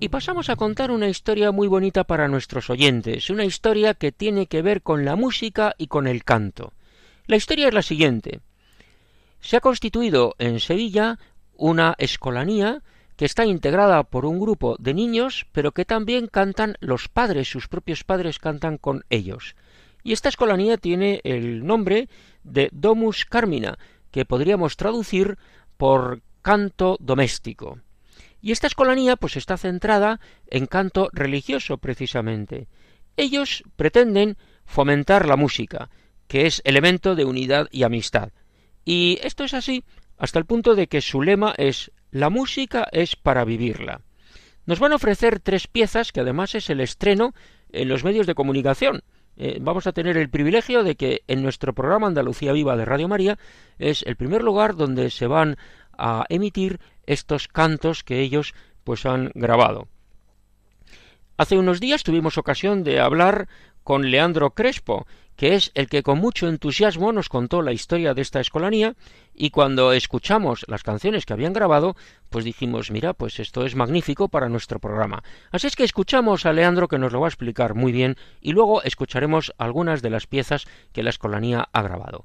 Y 0.00 0.08
pasamos 0.10 0.50
a 0.50 0.56
contar 0.56 0.90
una 0.90 1.08
historia 1.08 1.50
muy 1.50 1.66
bonita 1.66 2.04
para 2.04 2.28
nuestros 2.28 2.68
oyentes, 2.68 3.30
una 3.30 3.46
historia 3.46 3.94
que 3.94 4.12
tiene 4.12 4.46
que 4.46 4.60
ver 4.60 4.82
con 4.82 5.06
la 5.06 5.16
música 5.16 5.74
y 5.78 5.86
con 5.86 6.06
el 6.06 6.24
canto. 6.24 6.74
La 7.26 7.36
historia 7.36 7.68
es 7.68 7.74
la 7.74 7.82
siguiente. 7.82 8.40
Se 9.40 9.56
ha 9.56 9.60
constituido 9.60 10.34
en 10.38 10.60
Sevilla 10.60 11.18
una 11.56 11.94
escolanía 11.98 12.82
que 13.16 13.24
está 13.24 13.46
integrada 13.46 14.02
por 14.02 14.26
un 14.26 14.38
grupo 14.38 14.76
de 14.78 14.92
niños, 14.92 15.46
pero 15.52 15.72
que 15.72 15.86
también 15.86 16.26
cantan 16.26 16.76
los 16.80 17.08
padres, 17.08 17.48
sus 17.48 17.68
propios 17.68 18.04
padres 18.04 18.38
cantan 18.38 18.76
con 18.76 19.04
ellos. 19.08 19.56
Y 20.02 20.12
esta 20.12 20.28
escolanía 20.28 20.76
tiene 20.76 21.20
el 21.24 21.64
nombre 21.64 22.08
de 22.42 22.68
Domus 22.72 23.24
Carmina, 23.24 23.78
que 24.10 24.26
podríamos 24.26 24.76
traducir 24.76 25.38
por 25.78 26.20
canto 26.42 26.98
doméstico. 27.00 27.78
Y 28.42 28.52
esta 28.52 28.66
escolanía 28.66 29.16
pues 29.16 29.36
está 29.36 29.56
centrada 29.56 30.20
en 30.48 30.66
canto 30.66 31.08
religioso 31.12 31.78
precisamente. 31.78 32.68
Ellos 33.16 33.62
pretenden 33.76 34.36
fomentar 34.66 35.26
la 35.26 35.36
música, 35.36 35.88
que 36.28 36.46
es 36.46 36.62
elemento 36.64 37.14
de 37.14 37.24
unidad 37.24 37.68
y 37.70 37.82
amistad. 37.82 38.30
Y 38.84 39.18
esto 39.22 39.44
es 39.44 39.54
así 39.54 39.84
hasta 40.16 40.38
el 40.38 40.46
punto 40.46 40.74
de 40.74 40.86
que 40.86 41.00
su 41.00 41.22
lema 41.22 41.54
es 41.56 41.90
la 42.10 42.30
música 42.30 42.86
es 42.92 43.16
para 43.16 43.44
vivirla. 43.44 44.00
Nos 44.66 44.78
van 44.78 44.92
a 44.92 44.96
ofrecer 44.96 45.40
tres 45.40 45.66
piezas 45.66 46.12
que 46.12 46.20
además 46.20 46.54
es 46.54 46.70
el 46.70 46.80
estreno 46.80 47.34
en 47.70 47.88
los 47.88 48.04
medios 48.04 48.26
de 48.26 48.34
comunicación. 48.34 49.02
Eh, 49.36 49.58
vamos 49.60 49.86
a 49.86 49.92
tener 49.92 50.16
el 50.16 50.30
privilegio 50.30 50.84
de 50.84 50.94
que 50.94 51.22
en 51.26 51.42
nuestro 51.42 51.74
programa 51.74 52.06
Andalucía 52.06 52.52
Viva 52.52 52.76
de 52.76 52.84
Radio 52.84 53.08
María 53.08 53.36
es 53.78 54.02
el 54.02 54.16
primer 54.16 54.42
lugar 54.42 54.76
donde 54.76 55.10
se 55.10 55.26
van 55.26 55.56
a 55.98 56.24
emitir 56.28 56.78
estos 57.06 57.48
cantos 57.48 58.04
que 58.04 58.20
ellos 58.20 58.54
pues 58.84 59.06
han 59.06 59.32
grabado. 59.34 59.88
Hace 61.36 61.58
unos 61.58 61.80
días 61.80 62.04
tuvimos 62.04 62.38
ocasión 62.38 62.84
de 62.84 63.00
hablar 63.00 63.48
con 63.82 64.10
Leandro 64.10 64.50
Crespo, 64.50 65.06
que 65.36 65.54
es 65.54 65.72
el 65.74 65.88
que 65.88 66.02
con 66.02 66.18
mucho 66.18 66.48
entusiasmo 66.48 67.12
nos 67.12 67.28
contó 67.28 67.62
la 67.62 67.72
historia 67.72 68.14
de 68.14 68.22
esta 68.22 68.40
escolanía 68.40 68.94
y 69.34 69.50
cuando 69.50 69.92
escuchamos 69.92 70.64
las 70.68 70.82
canciones 70.82 71.26
que 71.26 71.32
habían 71.32 71.52
grabado, 71.52 71.96
pues 72.30 72.44
dijimos, 72.44 72.90
mira, 72.90 73.14
pues 73.14 73.40
esto 73.40 73.64
es 73.64 73.74
magnífico 73.74 74.28
para 74.28 74.48
nuestro 74.48 74.78
programa. 74.78 75.22
Así 75.50 75.66
es 75.66 75.76
que 75.76 75.84
escuchamos 75.84 76.46
a 76.46 76.52
Leandro 76.52 76.88
que 76.88 76.98
nos 76.98 77.12
lo 77.12 77.20
va 77.20 77.26
a 77.26 77.30
explicar 77.30 77.74
muy 77.74 77.92
bien 77.92 78.16
y 78.40 78.52
luego 78.52 78.82
escucharemos 78.82 79.52
algunas 79.58 80.02
de 80.02 80.10
las 80.10 80.26
piezas 80.26 80.66
que 80.92 81.02
la 81.02 81.10
escolanía 81.10 81.68
ha 81.72 81.82
grabado. 81.82 82.24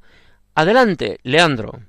Adelante, 0.55 1.19
Leandro. 1.23 1.79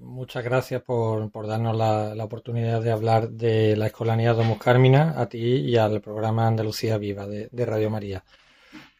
Muchas 0.00 0.42
gracias 0.42 0.82
por, 0.82 1.46
darnos 1.46 1.76
la, 1.76 2.24
oportunidad 2.24 2.80
de 2.80 2.90
hablar 2.90 3.28
de 3.28 3.76
la 3.76 3.86
Escolanía 3.86 4.32
Domus 4.32 4.56
Carmina, 4.56 5.14
a 5.20 5.28
ti 5.28 5.38
y 5.38 5.76
al 5.76 6.00
programa 6.00 6.46
Andalucía 6.46 6.96
Viva 6.96 7.26
de 7.26 7.66
Radio 7.66 7.90
María. 7.90 8.24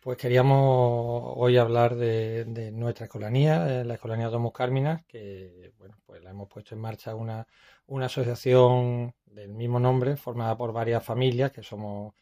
Pues 0.00 0.16
queríamos 0.16 1.34
hoy 1.36 1.58
hablar 1.58 1.94
de, 1.94 2.70
nuestra 2.72 3.04
escolanía, 3.04 3.80
eh, 3.82 3.84
la 3.84 3.94
escolanía 3.94 4.28
Domus 4.30 4.52
Carmina, 4.54 5.04
que 5.06 5.72
bueno, 5.76 5.98
pues 6.06 6.22
la 6.22 6.30
hemos 6.30 6.48
puesto 6.48 6.74
en 6.74 6.80
marcha 6.80 7.14
una, 7.14 7.46
una 7.86 8.06
asociación 8.06 9.14
del 9.26 9.50
mismo 9.50 9.78
nombre, 9.78 10.16
formada 10.16 10.56
por 10.56 10.72
varias 10.72 11.04
familias 11.04 11.52
que 11.52 11.62
somos 11.62 12.14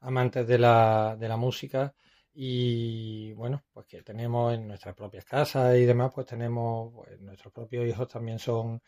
amantes 0.00 0.46
de 0.46 0.58
la, 0.58 1.14
de 1.18 1.28
la 1.28 1.36
música. 1.36 1.94
Y 2.32 3.32
bueno, 3.34 3.64
pues 3.70 3.86
que 3.86 4.02
tenemos 4.02 4.54
en 4.54 4.66
nuestras 4.68 4.94
propias 4.94 5.26
casas 5.26 5.76
y 5.76 5.84
demás, 5.84 6.12
pues 6.14 6.26
tenemos, 6.26 6.90
pues 6.94 7.20
nuestros 7.20 7.52
propios 7.52 7.86
hijos 7.86 8.08
también 8.08 8.38
son 8.38 8.80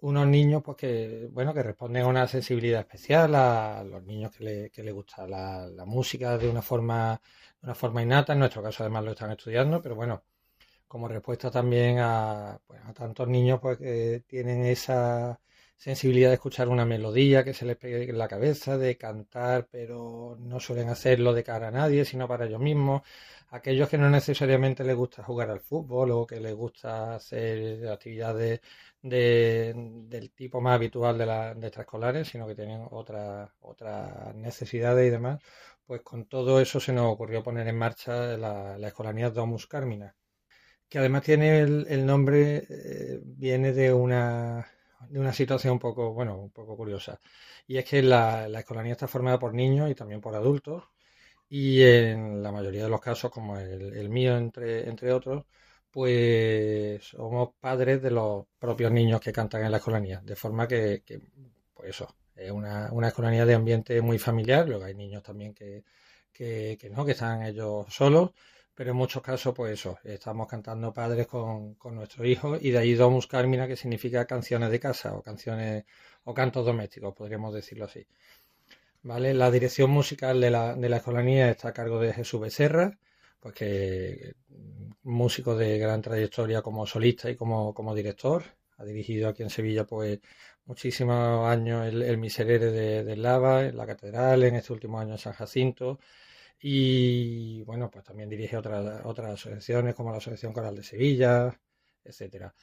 unos 0.00 0.26
niños 0.26 0.62
pues 0.62 0.76
que 0.76 1.28
bueno 1.32 1.54
que 1.54 1.62
responden 1.62 2.02
a 2.02 2.08
una 2.08 2.26
sensibilidad 2.26 2.80
especial 2.80 3.34
a 3.34 3.84
los 3.84 4.02
niños 4.04 4.32
que 4.36 4.44
le, 4.44 4.70
que 4.70 4.90
gusta 4.92 5.26
la, 5.26 5.84
música 5.86 6.36
de 6.38 6.48
una 6.48 6.62
forma 6.62 7.20
una 7.62 7.74
forma 7.74 8.02
innata 8.02 8.32
en 8.32 8.40
nuestro 8.40 8.62
caso 8.62 8.82
además 8.82 9.04
lo 9.04 9.10
están 9.12 9.30
estudiando 9.32 9.80
pero 9.82 9.94
bueno 9.94 10.22
como 10.88 11.08
respuesta 11.08 11.50
también 11.50 11.98
a, 12.00 12.60
pues, 12.66 12.80
a 12.84 12.92
tantos 12.94 13.28
niños 13.28 13.60
pues 13.60 13.78
que 13.78 14.24
tienen 14.26 14.64
esa 14.64 15.40
sensibilidad 15.76 16.28
de 16.30 16.34
escuchar 16.34 16.68
una 16.68 16.84
melodía 16.84 17.44
que 17.44 17.54
se 17.54 17.64
les 17.66 17.76
pegue 17.76 18.10
en 18.10 18.18
la 18.18 18.28
cabeza 18.28 18.76
de 18.78 18.96
cantar 18.98 19.68
pero 19.70 20.36
no 20.40 20.60
suelen 20.60 20.88
hacerlo 20.90 21.32
de 21.32 21.44
cara 21.44 21.68
a 21.68 21.70
nadie 21.70 22.04
sino 22.04 22.28
para 22.28 22.46
ellos 22.46 22.60
mismos. 22.60 23.02
Aquellos 23.50 23.88
que 23.88 23.98
no 23.98 24.08
necesariamente 24.10 24.84
les 24.84 24.96
gusta 24.96 25.22
jugar 25.24 25.50
al 25.50 25.60
fútbol 25.60 26.10
o 26.12 26.26
que 26.26 26.40
les 26.40 26.54
gusta 26.54 27.14
hacer 27.16 27.86
actividades 27.88 28.60
de, 29.02 29.72
del 30.08 30.30
tipo 30.32 30.60
más 30.60 30.74
habitual 30.76 31.18
de, 31.18 31.26
la, 31.26 31.54
de 31.54 31.66
extraescolares, 31.66 32.28
sino 32.28 32.46
que 32.46 32.54
tienen 32.54 32.86
otras 32.90 33.50
otras 33.60 34.34
necesidades 34.36 35.06
y 35.08 35.10
demás, 35.10 35.40
pues 35.90 36.02
con 36.02 36.26
todo 36.26 36.60
eso 36.60 36.78
se 36.78 36.92
nos 36.92 37.12
ocurrió 37.12 37.42
poner 37.42 37.66
en 37.66 37.76
marcha 37.76 38.36
la, 38.36 38.78
la 38.78 38.88
escolanía 38.88 39.28
Domus 39.30 39.66
Carmina, 39.66 40.14
que 40.88 41.00
además 41.00 41.24
tiene 41.24 41.62
el, 41.62 42.06
nombre, 42.06 42.64
eh, 42.70 43.20
viene 43.24 43.72
de 43.72 43.92
una, 43.92 44.68
de 45.08 45.18
una 45.18 45.32
situación 45.32 45.72
un 45.74 45.78
poco, 45.80 46.12
bueno, 46.12 46.36
un 46.38 46.52
poco 46.52 46.76
curiosa. 46.76 47.18
Y 47.66 47.78
es 47.78 47.84
que 47.86 48.02
la, 48.02 48.48
la 48.48 48.60
escolanía 48.60 48.92
está 48.92 49.08
formada 49.08 49.40
por 49.40 49.52
niños 49.52 49.90
y 49.90 49.96
también 49.96 50.20
por 50.20 50.36
adultos, 50.36 50.84
y 51.48 51.82
en 51.82 52.40
la 52.42 52.52
mayoría 52.52 52.84
de 52.84 52.90
los 52.90 53.00
casos, 53.00 53.32
como 53.32 53.58
el, 53.58 53.92
el 53.96 54.10
mío 54.10 54.36
entre, 54.36 54.88
entre 54.88 55.12
otros, 55.12 55.44
pues 55.90 57.02
somos 57.02 57.50
padres 57.60 58.00
de 58.00 58.12
los 58.12 58.46
propios 58.60 58.92
niños 58.92 59.20
que 59.20 59.32
cantan 59.32 59.64
en 59.64 59.72
la 59.72 59.78
escolanía, 59.78 60.20
de 60.22 60.36
forma 60.36 60.68
que, 60.68 61.02
pues 61.74 61.90
eso, 61.90 62.14
es 62.40 62.50
una, 62.50 62.88
una, 62.92 63.08
escolanía 63.08 63.46
de 63.46 63.54
ambiente 63.54 64.00
muy 64.02 64.18
familiar, 64.18 64.68
luego 64.68 64.84
hay 64.84 64.94
niños 64.94 65.22
también 65.22 65.54
que, 65.54 65.84
que, 66.32 66.90
no, 66.90 67.04
que 67.04 67.12
están 67.12 67.42
ellos 67.42 67.86
solos, 67.92 68.30
pero 68.74 68.92
en 68.92 68.96
muchos 68.96 69.22
casos, 69.22 69.54
pues 69.54 69.72
eso, 69.74 69.98
estamos 70.04 70.48
cantando 70.48 70.92
padres 70.92 71.26
con, 71.26 71.74
con 71.74 71.94
nuestros 71.94 72.26
hijos 72.26 72.58
y 72.62 72.70
de 72.70 72.78
ahí 72.78 72.94
Domus 72.94 73.26
Carmina, 73.26 73.68
que 73.68 73.76
significa 73.76 74.24
canciones 74.26 74.70
de 74.70 74.80
casa 74.80 75.14
o 75.14 75.22
canciones 75.22 75.84
o 76.24 76.34
cantos 76.34 76.64
domésticos, 76.64 77.14
podríamos 77.14 77.54
decirlo 77.54 77.84
así. 77.84 78.06
¿Vale? 79.02 79.34
La 79.34 79.50
dirección 79.50 79.90
musical 79.90 80.40
de 80.40 80.50
la, 80.50 80.74
de 80.74 80.88
la 80.88 80.98
escolanía 80.98 81.50
está 81.50 81.68
a 81.68 81.72
cargo 81.72 82.00
de 82.00 82.12
Jesús 82.12 82.40
Becerra, 82.40 82.98
pues 83.40 83.54
que 83.54 84.34
músico 85.02 85.56
de 85.56 85.78
gran 85.78 86.02
trayectoria 86.02 86.62
como 86.62 86.86
solista 86.86 87.30
y 87.30 87.36
como, 87.36 87.74
como 87.74 87.94
director. 87.94 88.44
Ha 88.80 88.84
dirigido 88.84 89.28
aquí 89.28 89.42
en 89.42 89.50
Sevilla 89.50 89.84
pues 89.86 90.20
muchísimos 90.64 91.48
años 91.48 91.86
el, 91.86 92.18
Miserere 92.18 92.70
de, 93.04 93.16
Lava, 93.16 93.64
en 93.66 93.76
la 93.76 93.86
Catedral, 93.86 94.42
en 94.44 94.56
este 94.56 94.72
último 94.72 94.98
año 94.98 95.12
en 95.12 95.18
San 95.18 95.34
Jacinto. 95.34 96.00
Y 96.62 97.62
bueno, 97.64 97.90
pues 97.90 98.04
también 98.04 98.28
dirige 98.28 98.56
otras, 98.56 99.02
otras 99.04 99.32
asociaciones 99.34 99.94
como 99.94 100.10
la 100.12 100.18
Asociación 100.18 100.52
Coral 100.52 100.76
de 100.76 100.82
Sevilla, 100.82 101.60
etcétera. 102.04 102.54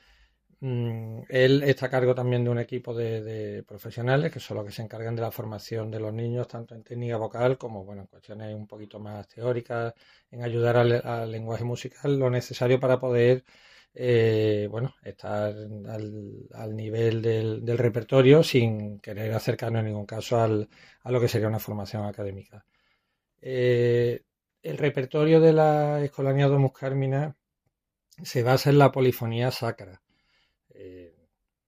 Mm, 0.59 1.21
él 1.29 1.61
está 1.63 1.85
a 1.85 1.89
cargo 1.89 2.15
también 2.15 2.43
de 2.43 2.49
un 2.49 2.57
equipo 2.57 2.93
de, 2.95 3.63
profesionales 3.67 4.31
que 4.31 4.39
son 4.39 4.57
los 4.57 4.65
que 4.65 4.71
se 4.71 4.81
encargan 4.81 5.15
de 5.15 5.21
la 5.21 5.29
formación 5.31 5.91
de 5.91 5.99
los 5.99 6.11
niños, 6.13 6.47
tanto 6.47 6.73
en 6.73 6.83
técnica 6.83 7.17
vocal 7.17 7.57
como 7.59 7.83
bueno, 7.85 8.01
en 8.01 8.07
cuestiones 8.07 8.55
un 8.55 8.65
poquito 8.67 8.99
más 8.99 9.27
teóricas, 9.27 9.93
en 10.31 10.43
ayudar 10.43 10.77
al, 10.77 11.31
lenguaje 11.31 11.63
musical, 11.63 12.17
lo 12.17 12.29
necesario 12.31 12.79
para 12.79 12.99
poder 12.99 13.43
eh, 13.93 14.67
bueno, 14.69 14.95
estar 15.03 15.53
al, 15.53 16.75
nivel 16.75 17.21
del, 17.21 17.77
repertorio 17.77 18.43
sin 18.43 18.99
querer 18.99 19.33
acercarnos 19.33 19.79
en 19.79 19.87
ningún 19.87 20.05
caso 20.05 20.39
al, 20.39 20.69
a 21.03 21.11
lo 21.11 21.19
que 21.19 21.27
sería 21.27 21.47
una 21.47 21.59
formación 21.59 22.05
académica. 22.05 22.65
Eh, 23.41 24.21
el 24.61 24.77
repertorio 24.77 25.39
de 25.39 25.53
la 25.53 26.03
Escolanía 26.03 26.47
Domus 26.47 26.73
Carmina 26.73 27.35
se 28.23 28.43
basa 28.43 28.69
en 28.69 28.79
la 28.79 28.91
polifonía 28.91 29.51
sacra. 29.51 30.01
Eh, 30.69 31.15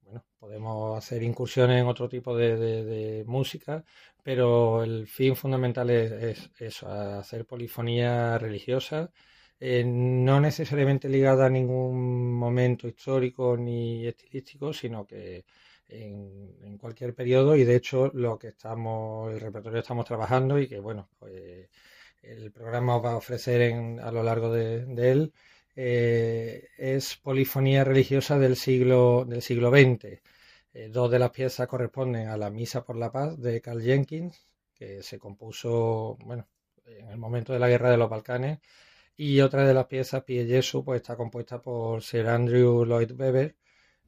bueno, 0.02 0.26
podemos 0.40 0.98
hacer 0.98 1.24
incursiones 1.24 1.82
en 1.82 1.88
otro 1.88 2.10
tipo 2.10 2.36
de, 2.36 3.24
música, 3.28 3.84
pero 4.24 4.84
el 4.84 5.08
fin 5.08 5.36
fundamental 5.36 5.90
es, 5.90 6.52
eso, 6.60 6.90
hacer 6.90 7.46
polifonía 7.46 8.38
religiosa, 8.38 9.12
eh, 9.60 9.84
no 9.86 10.40
necesariamente 10.40 11.10
ligada 11.10 11.46
a 11.48 11.50
ningún 11.50 12.34
momento 12.34 12.88
histórico 12.88 13.58
ni 13.58 14.08
estilístico, 14.08 14.74
sino 14.74 15.06
que 15.06 15.46
en, 15.90 16.78
cualquier 16.78 17.14
periodo 17.14 17.56
y 17.56 17.66
de 17.66 17.76
hecho 17.76 18.12
lo 18.14 18.38
que 18.40 18.50
estamos, 18.50 19.32
el 19.34 19.40
repertorio 19.40 19.80
estamos 19.80 20.06
trabajando 20.06 20.60
y 20.60 20.68
que 20.68 20.80
bueno, 20.80 21.10
pues, 21.20 21.70
el 22.24 22.52
programa 22.52 22.98
os 22.98 23.06
va 23.06 23.12
a 23.14 23.18
ofrecer 23.18 23.74
a 24.02 24.12
lo 24.12 24.24
largo 24.24 24.52
de 24.54 25.12
él 25.12 25.34
eh, 25.82 26.68
es 26.78 27.16
polifonía 27.16 27.86
religiosa 27.86 28.38
del 28.38 28.58
siglo, 28.58 29.24
del 29.26 29.42
siglo 29.42 29.70
XX. 29.70 30.22
Eh, 30.74 30.90
dos 30.92 31.10
de 31.10 31.20
las 31.20 31.32
piezas 31.32 31.68
corresponden 31.70 32.28
a 32.28 32.36
la 32.36 32.50
Misa 32.50 32.84
por 32.84 32.98
la 32.98 33.12
Paz 33.14 33.40
de 33.40 33.62
Carl 33.62 33.82
Jenkins, 33.82 34.46
que 34.76 35.02
se 35.04 35.18
compuso 35.20 36.18
bueno, 36.26 36.50
en 36.86 37.08
el 37.10 37.18
momento 37.18 37.54
de 37.54 37.60
la 37.60 37.70
Guerra 37.70 37.92
de 37.92 37.98
los 37.98 38.10
Balcanes, 38.10 38.60
y 39.20 39.42
otra 39.42 39.68
de 39.68 39.74
las 39.74 39.88
piezas, 39.88 40.24
Pie 40.24 40.46
Jesu, 40.48 40.84
pues 40.84 41.02
está 41.02 41.16
compuesta 41.18 41.62
por 41.62 42.02
Sir 42.04 42.28
Andrew 42.28 42.86
Lloyd 42.86 43.12
Webber, 43.20 43.56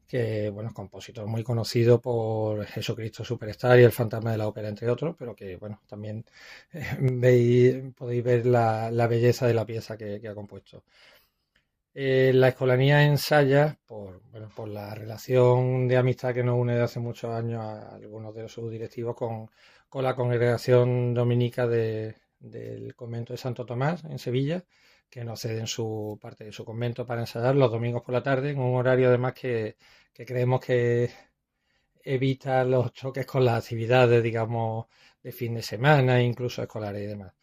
que 0.07 0.49
bueno, 0.49 0.69
es 0.69 0.75
compositor 0.75 1.27
muy 1.27 1.43
conocido 1.43 2.01
por 2.01 2.65
Jesucristo 2.65 3.23
Superstar 3.25 3.79
y 3.79 3.83
El 3.83 3.91
Fantasma 3.91 4.31
de 4.31 4.37
la 4.37 4.47
Ópera, 4.47 4.69
entre 4.69 4.89
otros, 4.89 5.15
pero 5.17 5.35
que 5.35 5.57
bueno, 5.57 5.81
también 5.87 6.25
eh, 6.73 6.97
veis, 6.99 7.93
podéis 7.95 8.23
ver 8.23 8.45
la, 8.45 8.89
belleza 9.07 9.47
de 9.47 9.53
la 9.53 9.65
pieza 9.65 9.97
que 9.97 10.27
ha 10.27 10.35
compuesto. 10.35 10.83
Eh, 11.93 12.31
la 12.33 12.47
escolanía 12.49 13.03
ensaya, 13.03 13.77
por, 13.85 14.21
bueno, 14.31 14.49
por 14.55 14.69
la 14.69 14.95
relación 14.95 15.87
de 15.89 15.97
amistad 15.97 16.33
que 16.33 16.43
nos 16.43 16.57
une 16.57 16.75
de 16.75 16.81
hace 16.83 16.99
muchos 17.01 17.31
años 17.31 17.61
a 17.61 17.95
algunos 17.95 18.33
de 18.33 18.47
sus 18.47 18.71
directivos 18.71 19.15
con, 19.15 19.49
la 20.01 20.15
congregación 20.15 21.13
dominica 21.13 21.67
del 21.67 22.95
convento 22.95 23.33
de 23.33 23.37
Santo 23.37 23.65
Tomás 23.65 24.05
en 24.05 24.19
Sevilla, 24.19 24.63
que 25.11 25.25
nos 25.25 25.41
ceden 25.41 25.67
su 25.67 26.17
parte 26.21 26.45
de 26.45 26.53
su 26.53 26.65
convento 26.65 27.05
para 27.05 27.21
ensayar 27.21 27.55
los 27.55 27.71
domingos 27.71 28.01
por 28.03 28.13
la 28.13 28.23
tarde, 28.23 28.51
en 28.51 28.59
un 28.59 28.75
horario 28.77 29.09
además 29.09 29.33
que, 29.33 29.75
creemos 30.13 30.61
que 30.61 31.11
evita 32.03 32.63
los 32.63 32.93
choques 32.93 33.25
con 33.25 33.45
las 33.45 33.63
actividades, 33.63 34.23
digamos, 34.23 34.87
de 35.23 35.31
fin 35.33 35.55
de 35.55 35.63
semana, 35.63 36.21
incluso 36.21 36.61
escolares 36.63 37.03
y 37.03 37.07
demás. 37.07 37.33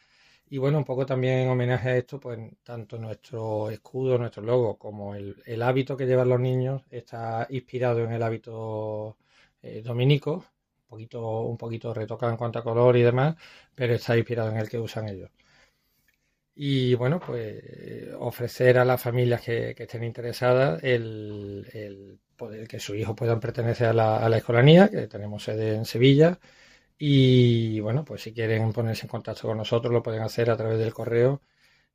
Y 0.50 0.58
bueno, 0.58 0.78
un 0.78 0.84
poco 0.84 1.06
también 1.06 1.40
en 1.40 1.48
homenaje 1.50 1.90
a 1.90 1.96
esto, 1.98 2.18
pues 2.20 2.38
tanto 2.62 2.98
nuestro 2.98 3.70
escudo, 3.70 4.18
nuestro 4.18 4.42
logo, 4.42 4.78
como 4.78 5.14
el, 5.14 5.62
hábito 5.62 5.96
que 5.96 6.06
llevan 6.06 6.30
los 6.30 6.40
niños 6.40 6.82
está 6.90 7.46
inspirado 7.50 8.00
en 8.04 8.12
el 8.12 8.22
hábito 8.22 9.18
eh, 9.62 9.82
dominico, 9.82 10.44
un 10.84 10.88
poquito, 10.88 11.40
un 11.42 11.58
poquito 11.58 11.94
retocado 11.94 12.32
en 12.32 12.38
cuanto 12.38 12.58
a 12.60 12.64
color 12.64 12.96
y 12.96 13.02
demás, 13.02 13.36
pero 13.74 13.94
está 13.94 14.16
inspirado 14.16 14.50
en 14.50 14.58
el 14.58 14.68
que 14.70 14.78
usan 14.80 15.08
ellos. 15.08 15.30
Y 16.60 16.96
bueno, 16.96 17.20
pues 17.20 17.62
ofrecer 18.18 18.78
a 18.78 18.84
las 18.84 19.00
familias 19.00 19.42
que, 19.42 19.76
estén 19.78 20.02
interesadas 20.02 20.82
el, 20.82 22.18
poder 22.36 22.66
que 22.66 22.80
sus 22.80 22.96
hijos 22.96 23.14
puedan 23.14 23.38
pertenecer 23.38 23.86
a 23.86 24.28
la, 24.28 24.36
escolanía, 24.36 24.88
que 24.88 25.06
tenemos 25.06 25.44
sede 25.44 25.76
en 25.76 25.84
Sevilla, 25.84 26.40
y 26.98 27.78
bueno, 27.78 28.04
pues 28.04 28.22
si 28.22 28.34
quieren 28.34 28.72
ponerse 28.72 29.06
en 29.06 29.10
contacto 29.10 29.46
con 29.46 29.56
nosotros 29.56 29.92
lo 29.92 30.02
pueden 30.02 30.22
hacer 30.22 30.50
a 30.50 30.56
través 30.56 30.80
del 30.80 30.92
correo 30.92 31.42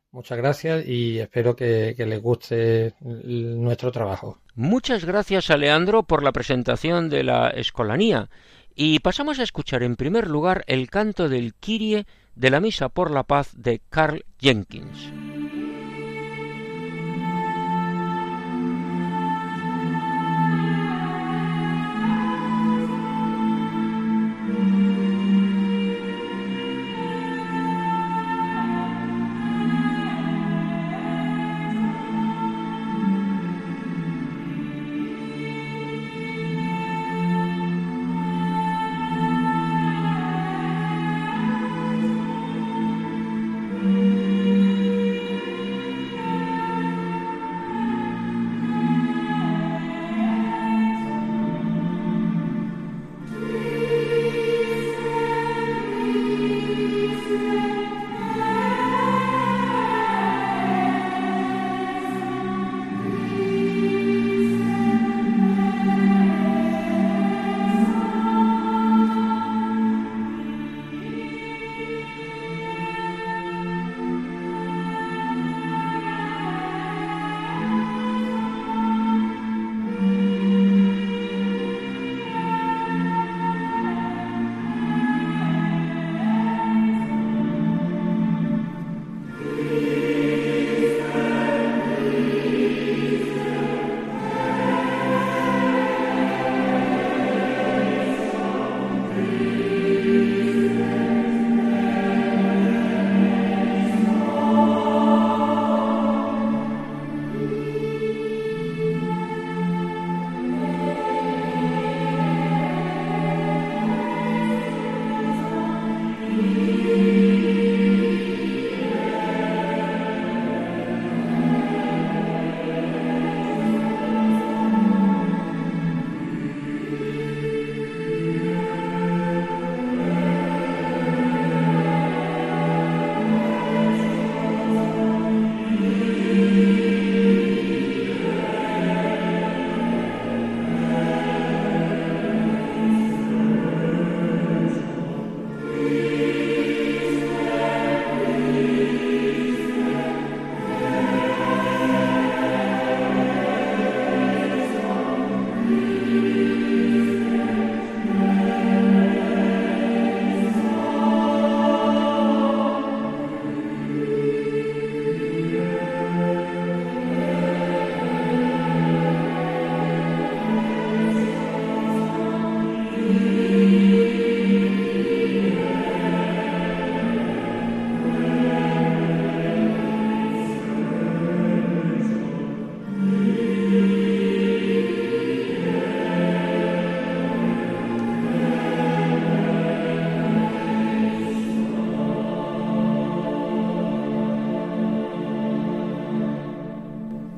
Muchas 0.09 0.37
gracias 0.39 0.87
y 0.87 1.19
espero 1.19 1.55
que, 1.55 1.93
que, 1.95 2.07
les 2.07 2.23
guste 2.23 2.95
nuestro 3.01 3.91
trabajo. 3.91 4.41
Muchas 4.55 5.05
gracias 5.05 5.51
a 5.51 5.57
Leandro 5.57 6.01
por 6.03 6.23
la 6.23 6.31
presentación 6.31 7.07
de 7.09 7.23
la 7.23 7.49
Escolanía. 7.49 8.29
Y 8.75 8.99
pasamos 8.99 9.39
a 9.39 9.43
escuchar 9.43 9.83
en 9.83 9.95
primer 9.95 10.27
lugar 10.27 10.65
el 10.67 10.89
canto 10.89 11.29
del 11.29 11.53
Kyrie 11.55 12.05
de 12.35 12.49
la 12.49 12.59
Misa 12.59 12.89
por 12.89 13.09
la 13.09 13.23
Paz 13.23 13.51
de 13.55 13.81
Carl 13.89 14.25
Jenkins. 14.37 15.34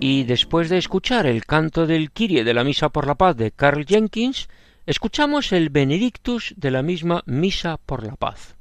Y 0.10 0.24
después 0.24 0.70
de 0.70 0.78
escuchar 0.78 1.26
el 1.26 1.46
canto 1.46 1.86
del 1.86 2.12
Kyrie 2.12 2.46
de 2.46 2.54
la 2.54 2.64
Misa 2.64 2.88
por 2.88 3.06
la 3.06 3.16
Paz 3.16 3.36
de 3.36 3.52
Carl 3.52 3.86
Jenkins, 3.86 4.48
escuchamos 4.86 5.52
el 5.52 5.70
Benedictus 5.70 6.54
de 6.56 6.72
la 6.72 6.82
misma 6.82 7.24
Misa 7.26 7.76
por 7.86 8.06
la 8.06 8.16
Paz. 8.16 8.57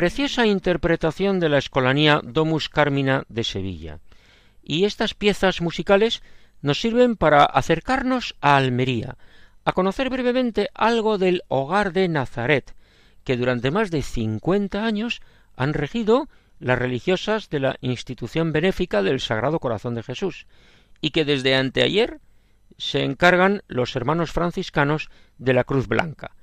Preciosa 0.00 0.46
interpretación 0.46 1.40
de 1.40 1.50
la 1.50 1.58
escolanía 1.58 2.22
Domus 2.24 2.70
Carmina 2.70 3.24
de 3.28 3.44
Sevilla. 3.44 3.98
Y 4.62 4.86
estas 4.86 5.12
piezas 5.12 5.60
musicales 5.60 6.22
nos 6.62 6.80
sirven 6.80 7.16
para 7.16 7.44
acercarnos 7.44 8.34
a 8.40 8.56
Almería, 8.56 9.18
a 9.66 9.72
conocer 9.72 10.08
brevemente 10.08 10.70
algo 10.72 11.18
del 11.18 11.42
hogar 11.48 11.92
de 11.92 12.08
Nazaret, 12.08 12.74
que 13.24 13.36
durante 13.36 13.70
más 13.70 13.90
de 13.90 14.00
cincuenta 14.00 14.86
años 14.86 15.20
han 15.54 15.74
regido 15.74 16.30
las 16.60 16.78
religiosas 16.78 17.50
de 17.50 17.60
la 17.60 17.76
institución 17.82 18.52
benéfica 18.52 19.02
del 19.02 19.20
Sagrado 19.20 19.58
Corazón 19.58 19.94
de 19.96 20.02
Jesús, 20.02 20.46
y 21.02 21.10
que 21.10 21.26
desde 21.26 21.56
anteayer 21.56 22.20
se 22.78 23.04
encargan 23.04 23.64
los 23.68 23.94
hermanos 23.96 24.32
franciscanos 24.32 25.10
de 25.36 25.52
la 25.52 25.64
Cruz 25.64 25.88
Blanca. 25.88 26.34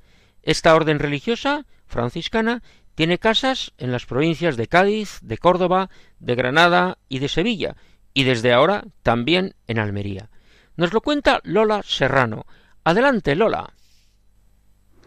Esta 0.44 0.76
orden 0.76 1.00
religiosa 1.00 1.66
franciscana 1.88 2.62
tiene 2.98 3.20
casas 3.20 3.74
en 3.78 3.92
las 3.92 4.08
provincias 4.08 4.58
de 4.58 4.66
Cádiz, 4.66 5.20
de 5.22 5.38
Córdoba, 5.38 5.92
de 6.18 6.34
Granada 6.34 6.98
y 7.08 7.20
de 7.20 7.28
Sevilla, 7.28 7.76
y 8.16 8.24
desde 8.24 8.52
ahora 8.52 8.86
también 9.04 9.54
en 9.68 9.78
Almería. 9.78 10.32
Nos 10.78 10.94
lo 10.94 11.02
cuenta 11.02 11.40
Lola 11.44 11.84
Serrano. 11.86 12.48
Adelante, 12.84 13.36
Lola. 13.36 13.72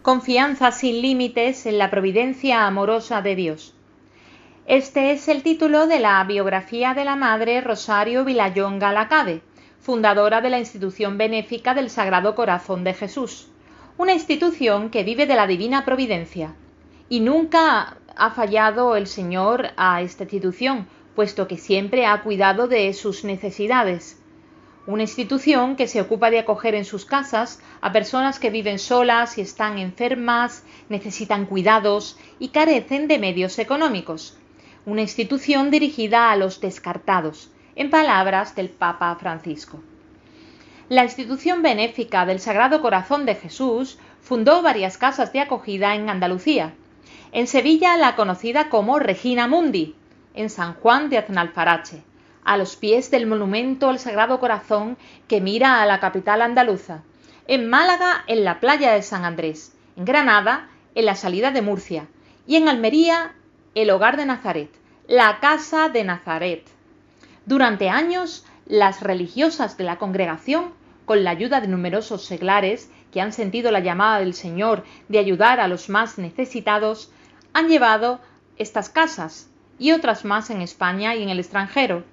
Confianza 0.02 0.70
sin 0.70 1.02
límites 1.02 1.66
en 1.66 1.78
la 1.78 1.90
providencia 1.90 2.64
amorosa 2.64 3.22
de 3.22 3.34
Dios. 3.34 3.74
Este 4.66 5.10
es 5.10 5.26
el 5.26 5.42
título 5.42 5.88
de 5.88 5.98
la 5.98 6.22
biografía 6.22 6.94
de 6.94 7.04
la 7.04 7.16
Madre 7.16 7.60
Rosario 7.60 8.24
Vilayón 8.24 8.78
Galacabe, 8.78 9.42
fundadora 9.80 10.40
de 10.40 10.50
la 10.50 10.60
institución 10.60 11.18
benéfica 11.18 11.74
del 11.74 11.90
Sagrado 11.90 12.36
Corazón 12.36 12.84
de 12.84 12.94
Jesús, 12.94 13.48
una 13.98 14.12
institución 14.12 14.90
que 14.90 15.02
vive 15.02 15.26
de 15.26 15.34
la 15.34 15.48
divina 15.48 15.84
providencia. 15.84 16.54
Y 17.12 17.18
nunca 17.18 17.96
ha 18.14 18.30
fallado 18.30 18.94
el 18.94 19.08
Señor 19.08 19.70
a 19.76 20.00
esta 20.00 20.22
institución, 20.22 20.86
puesto 21.16 21.48
que 21.48 21.58
siempre 21.58 22.06
ha 22.06 22.22
cuidado 22.22 22.68
de 22.68 22.92
sus 22.94 23.24
necesidades. 23.24 24.22
Una 24.86 25.02
institución 25.02 25.74
que 25.74 25.88
se 25.88 26.00
ocupa 26.00 26.30
de 26.30 26.38
acoger 26.38 26.76
en 26.76 26.84
sus 26.84 27.04
casas 27.04 27.60
a 27.80 27.90
personas 27.90 28.38
que 28.38 28.50
viven 28.50 28.78
solas 28.78 29.38
y 29.38 29.40
están 29.40 29.78
enfermas, 29.78 30.64
necesitan 30.88 31.46
cuidados 31.46 32.16
y 32.38 32.50
carecen 32.50 33.08
de 33.08 33.18
medios 33.18 33.58
económicos. 33.58 34.38
Una 34.86 35.02
institución 35.02 35.72
dirigida 35.72 36.30
a 36.30 36.36
los 36.36 36.60
descartados, 36.60 37.50
en 37.74 37.90
palabras 37.90 38.54
del 38.54 38.68
Papa 38.68 39.16
Francisco. 39.16 39.82
La 40.88 41.02
institución 41.02 41.60
benéfica 41.62 42.24
del 42.24 42.38
Sagrado 42.38 42.80
Corazón 42.80 43.26
de 43.26 43.34
Jesús 43.34 43.98
fundó 44.20 44.62
varias 44.62 44.96
casas 44.96 45.32
de 45.32 45.40
acogida 45.40 45.96
en 45.96 46.08
Andalucía. 46.08 46.74
En 47.32 47.46
Sevilla 47.46 47.96
la 47.96 48.16
conocida 48.16 48.68
como 48.68 48.98
Regina 48.98 49.46
Mundi, 49.46 49.94
en 50.34 50.50
San 50.50 50.74
Juan 50.74 51.10
de 51.10 51.18
Aznalfarache, 51.18 52.02
a 52.44 52.56
los 52.56 52.76
pies 52.76 53.10
del 53.10 53.26
monumento 53.26 53.88
al 53.88 53.98
Sagrado 53.98 54.40
Corazón 54.40 54.96
que 55.28 55.40
mira 55.40 55.82
a 55.82 55.86
la 55.86 56.00
capital 56.00 56.42
andaluza. 56.42 57.02
En 57.46 57.68
Málaga, 57.68 58.24
en 58.26 58.44
la 58.44 58.60
playa 58.60 58.92
de 58.92 59.02
San 59.02 59.24
Andrés. 59.24 59.74
En 59.96 60.04
Granada, 60.04 60.68
en 60.94 61.06
la 61.06 61.14
salida 61.14 61.50
de 61.50 61.62
Murcia. 61.62 62.06
Y 62.46 62.56
en 62.56 62.68
Almería, 62.68 63.34
el 63.74 63.90
hogar 63.90 64.16
de 64.16 64.26
Nazaret, 64.26 64.70
la 65.06 65.38
casa 65.40 65.88
de 65.88 66.04
Nazaret. 66.04 66.66
Durante 67.46 67.88
años, 67.88 68.44
las 68.66 69.02
religiosas 69.02 69.76
de 69.76 69.84
la 69.84 69.98
congregación, 69.98 70.72
con 71.04 71.24
la 71.24 71.30
ayuda 71.30 71.60
de 71.60 71.68
numerosos 71.68 72.24
seglares 72.24 72.90
que 73.12 73.20
han 73.20 73.32
sentido 73.32 73.70
la 73.70 73.80
llamada 73.80 74.20
del 74.20 74.34
Señor 74.34 74.84
de 75.08 75.18
ayudar 75.18 75.60
a 75.60 75.68
los 75.68 75.88
más 75.88 76.18
necesitados, 76.18 77.12
han 77.52 77.68
llevado 77.68 78.20
estas 78.56 78.88
casas 78.88 79.48
y 79.78 79.92
otras 79.92 80.24
más 80.24 80.50
en 80.50 80.60
España 80.60 81.14
y 81.14 81.22
en 81.22 81.30
el 81.30 81.40
extranjero, 81.40 82.04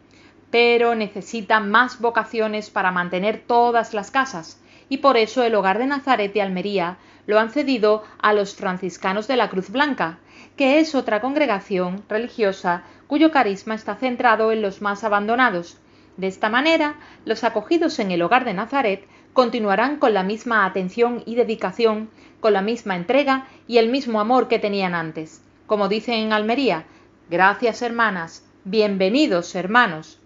pero 0.49 0.95
necesitan 0.95 1.69
más 1.69 1.99
vocaciones 1.99 2.69
para 2.69 2.91
mantener 2.91 3.43
todas 3.45 3.93
las 3.93 4.11
casas, 4.11 4.61
y 4.89 4.97
por 4.97 5.17
eso 5.17 5.43
el 5.43 5.55
hogar 5.55 5.77
de 5.77 5.87
Nazaret 5.87 6.33
de 6.33 6.41
Almería 6.41 6.97
lo 7.25 7.39
han 7.39 7.49
cedido 7.49 8.03
a 8.21 8.33
los 8.33 8.55
franciscanos 8.55 9.27
de 9.27 9.35
la 9.35 9.49
Cruz 9.49 9.69
Blanca, 9.69 10.19
que 10.55 10.79
es 10.79 10.95
otra 10.95 11.19
congregación 11.19 12.03
religiosa 12.07 12.83
cuyo 13.07 13.31
carisma 13.31 13.75
está 13.75 13.95
centrado 13.95 14.51
en 14.51 14.61
los 14.61 14.81
más 14.81 15.03
abandonados. 15.03 15.77
De 16.15 16.27
esta 16.27 16.49
manera, 16.49 16.95
los 17.25 17.43
acogidos 17.43 17.99
en 17.99 18.11
el 18.11 18.21
hogar 18.21 18.45
de 18.45 18.53
Nazaret 18.53 19.07
continuarán 19.34 19.97
con 19.97 20.13
la 20.13 20.23
misma 20.23 20.65
atención 20.65 21.23
y 21.25 21.36
dedicación, 21.36 22.09
con 22.39 22.53
la 22.53 22.61
misma 22.61 22.95
entrega 22.95 23.47
y 23.67 23.78
el 23.78 23.89
mismo 23.89 24.19
amor 24.19 24.47
que 24.47 24.59
tenían 24.59 24.95
antes. 24.95 25.41
Como 25.65 25.88
dicen 25.89 26.15
en 26.15 26.34
Almería, 26.34 26.86
gracias 27.30 27.82
hermanas, 27.82 28.45
bienvenidos 28.63 29.53
hermanos. 29.55 30.19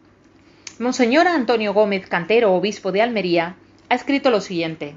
Monseñor 0.79 1.27
Antonio 1.27 1.73
Gómez 1.73 2.07
Cantero, 2.07 2.53
obispo 2.53 2.91
de 2.91 3.01
Almería, 3.01 3.55
ha 3.89 3.95
escrito 3.95 4.29
lo 4.29 4.41
siguiente. 4.41 4.95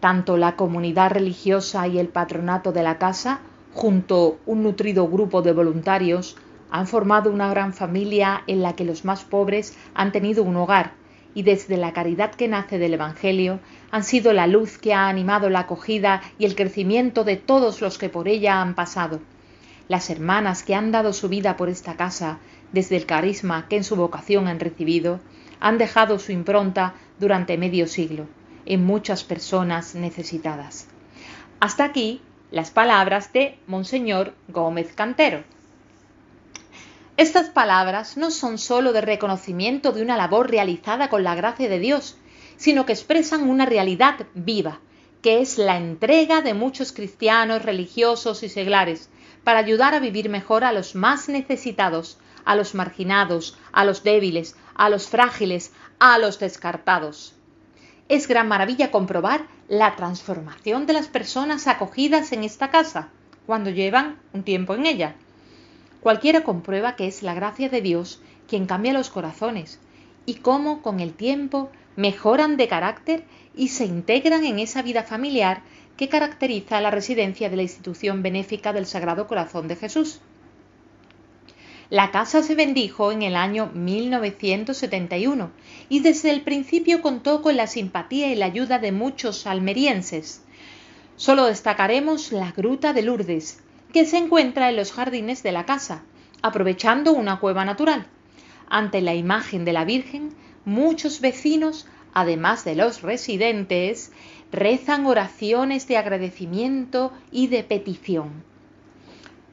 Tanto 0.00 0.36
la 0.36 0.56
comunidad 0.56 1.10
religiosa 1.12 1.88
y 1.88 1.98
el 1.98 2.08
patronato 2.08 2.72
de 2.72 2.82
la 2.82 2.98
casa, 2.98 3.40
junto 3.72 4.38
un 4.46 4.62
nutrido 4.62 5.08
grupo 5.08 5.42
de 5.42 5.52
voluntarios, 5.52 6.36
han 6.70 6.86
formado 6.86 7.30
una 7.30 7.48
gran 7.48 7.72
familia 7.72 8.42
en 8.46 8.62
la 8.62 8.74
que 8.74 8.84
los 8.84 9.04
más 9.04 9.24
pobres 9.24 9.78
han 9.94 10.12
tenido 10.12 10.42
un 10.42 10.56
hogar 10.56 11.03
y 11.34 11.42
desde 11.42 11.76
la 11.76 11.92
caridad 11.92 12.34
que 12.34 12.48
nace 12.48 12.78
del 12.78 12.94
Evangelio 12.94 13.60
han 13.90 14.04
sido 14.04 14.32
la 14.32 14.46
luz 14.46 14.78
que 14.78 14.94
ha 14.94 15.08
animado 15.08 15.50
la 15.50 15.60
acogida 15.60 16.22
y 16.38 16.44
el 16.44 16.54
crecimiento 16.54 17.24
de 17.24 17.36
todos 17.36 17.80
los 17.80 17.98
que 17.98 18.08
por 18.08 18.28
ella 18.28 18.60
han 18.60 18.74
pasado. 18.74 19.20
Las 19.88 20.10
hermanas 20.10 20.62
que 20.62 20.74
han 20.74 20.92
dado 20.92 21.12
su 21.12 21.28
vida 21.28 21.56
por 21.56 21.68
esta 21.68 21.96
casa, 21.96 22.38
desde 22.72 22.96
el 22.96 23.06
carisma 23.06 23.66
que 23.68 23.76
en 23.76 23.84
su 23.84 23.96
vocación 23.96 24.48
han 24.48 24.60
recibido, 24.60 25.20
han 25.60 25.78
dejado 25.78 26.18
su 26.18 26.32
impronta 26.32 26.94
durante 27.18 27.58
medio 27.58 27.86
siglo 27.86 28.26
en 28.66 28.84
muchas 28.84 29.24
personas 29.24 29.94
necesitadas. 29.94 30.88
Hasta 31.60 31.84
aquí 31.84 32.20
las 32.50 32.70
palabras 32.70 33.32
de 33.32 33.58
Monseñor 33.66 34.34
Gómez 34.48 34.92
Cantero. 34.94 35.42
Estas 37.16 37.48
palabras 37.48 38.16
no 38.16 38.32
son 38.32 38.58
sólo 38.58 38.92
de 38.92 39.00
reconocimiento 39.00 39.92
de 39.92 40.02
una 40.02 40.16
labor 40.16 40.50
realizada 40.50 41.08
con 41.08 41.22
la 41.22 41.36
gracia 41.36 41.68
de 41.68 41.78
Dios, 41.78 42.16
sino 42.56 42.86
que 42.86 42.92
expresan 42.92 43.48
una 43.48 43.66
realidad 43.66 44.26
viva, 44.34 44.80
que 45.22 45.40
es 45.40 45.56
la 45.56 45.76
entrega 45.76 46.42
de 46.42 46.54
muchos 46.54 46.90
cristianos, 46.90 47.62
religiosos 47.62 48.42
y 48.42 48.48
seglares, 48.48 49.10
para 49.44 49.60
ayudar 49.60 49.94
a 49.94 50.00
vivir 50.00 50.28
mejor 50.28 50.64
a 50.64 50.72
los 50.72 50.96
más 50.96 51.28
necesitados, 51.28 52.18
a 52.44 52.56
los 52.56 52.74
marginados, 52.74 53.56
a 53.70 53.84
los 53.84 54.02
débiles, 54.02 54.56
a 54.74 54.90
los 54.90 55.06
frágiles, 55.06 55.72
a 56.00 56.18
los 56.18 56.40
descartados. 56.40 57.36
Es 58.08 58.26
gran 58.26 58.48
maravilla 58.48 58.90
comprobar 58.90 59.46
la 59.68 59.94
transformación 59.94 60.84
de 60.86 60.94
las 60.94 61.06
personas 61.06 61.68
acogidas 61.68 62.32
en 62.32 62.42
esta 62.42 62.70
casa, 62.70 63.10
cuando 63.46 63.70
llevan 63.70 64.18
un 64.32 64.42
tiempo 64.42 64.74
en 64.74 64.86
ella. 64.86 65.14
Cualquiera 66.04 66.44
comprueba 66.44 66.96
que 66.96 67.06
es 67.06 67.22
la 67.22 67.32
gracia 67.32 67.70
de 67.70 67.80
Dios 67.80 68.20
quien 68.46 68.66
cambia 68.66 68.92
los 68.92 69.08
corazones 69.08 69.80
y 70.26 70.34
cómo 70.34 70.82
con 70.82 71.00
el 71.00 71.14
tiempo 71.14 71.70
mejoran 71.96 72.58
de 72.58 72.68
carácter 72.68 73.24
y 73.56 73.68
se 73.68 73.86
integran 73.86 74.44
en 74.44 74.58
esa 74.58 74.82
vida 74.82 75.04
familiar 75.04 75.62
que 75.96 76.10
caracteriza 76.10 76.82
la 76.82 76.90
residencia 76.90 77.48
de 77.48 77.56
la 77.56 77.62
institución 77.62 78.22
benéfica 78.22 78.74
del 78.74 78.84
Sagrado 78.84 79.26
Corazón 79.26 79.66
de 79.66 79.76
Jesús. 79.76 80.20
La 81.88 82.10
casa 82.10 82.42
se 82.42 82.54
bendijo 82.54 83.10
en 83.10 83.22
el 83.22 83.34
año 83.34 83.70
1971 83.72 85.52
y 85.88 86.00
desde 86.00 86.32
el 86.32 86.42
principio 86.42 87.00
contó 87.00 87.40
con 87.40 87.56
la 87.56 87.66
simpatía 87.66 88.30
y 88.30 88.34
la 88.34 88.44
ayuda 88.44 88.78
de 88.78 88.92
muchos 88.92 89.46
almerienses. 89.46 90.42
Solo 91.16 91.46
destacaremos 91.46 92.30
la 92.30 92.52
Gruta 92.52 92.92
de 92.92 93.00
Lourdes, 93.00 93.64
que 93.94 94.06
se 94.06 94.18
encuentra 94.18 94.70
en 94.70 94.76
los 94.76 94.90
jardines 94.90 95.44
de 95.44 95.52
la 95.52 95.66
casa, 95.66 96.02
aprovechando 96.42 97.12
una 97.12 97.38
cueva 97.38 97.64
natural. 97.64 98.08
Ante 98.68 99.00
la 99.00 99.14
imagen 99.14 99.64
de 99.64 99.72
la 99.72 99.84
Virgen, 99.84 100.34
muchos 100.64 101.20
vecinos, 101.20 101.86
además 102.12 102.64
de 102.64 102.74
los 102.74 103.02
residentes, 103.02 104.10
rezan 104.50 105.06
oraciones 105.06 105.86
de 105.86 105.96
agradecimiento 105.96 107.12
y 107.30 107.46
de 107.46 107.62
petición. 107.62 108.42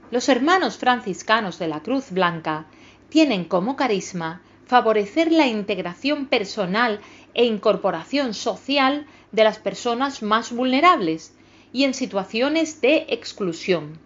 Los 0.09 0.27
hermanos 0.27 0.77
franciscanos 0.77 1.59
de 1.59 1.67
la 1.67 1.81
Cruz 1.83 2.09
Blanca 2.09 2.65
tienen 3.09 3.45
como 3.45 3.75
carisma 3.75 4.41
favorecer 4.65 5.31
la 5.31 5.45
integración 5.45 6.25
personal 6.25 6.99
e 7.35 7.45
incorporación 7.45 8.33
social 8.33 9.05
de 9.31 9.43
las 9.43 9.59
personas 9.59 10.23
más 10.23 10.51
vulnerables 10.51 11.35
y 11.71 11.83
en 11.83 11.93
situaciones 11.93 12.81
de 12.81 13.05
exclusión 13.09 13.99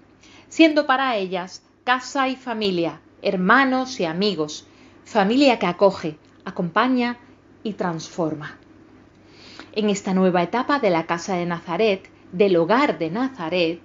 siendo 0.56 0.88
para 0.88 1.18
ellas 1.18 1.64
casa 1.84 2.30
y 2.30 2.38
familia, 2.38 3.02
hermanos 3.22 4.00
y 4.00 4.06
amigos, 4.06 4.66
familia 5.04 5.60
que 5.60 5.66
acoge, 5.66 6.18
acompaña 6.46 7.18
y 7.62 7.74
transforma. 7.74 8.58
En 9.74 9.90
esta 9.90 10.14
nueva 10.14 10.44
etapa 10.44 10.80
de 10.80 10.92
la 10.92 11.06
Casa 11.06 11.36
de 11.36 11.46
Nazaret, 11.46 12.10
del 12.32 12.56
hogar 12.56 12.98
de 12.98 13.10
Nazaret, 13.10 13.82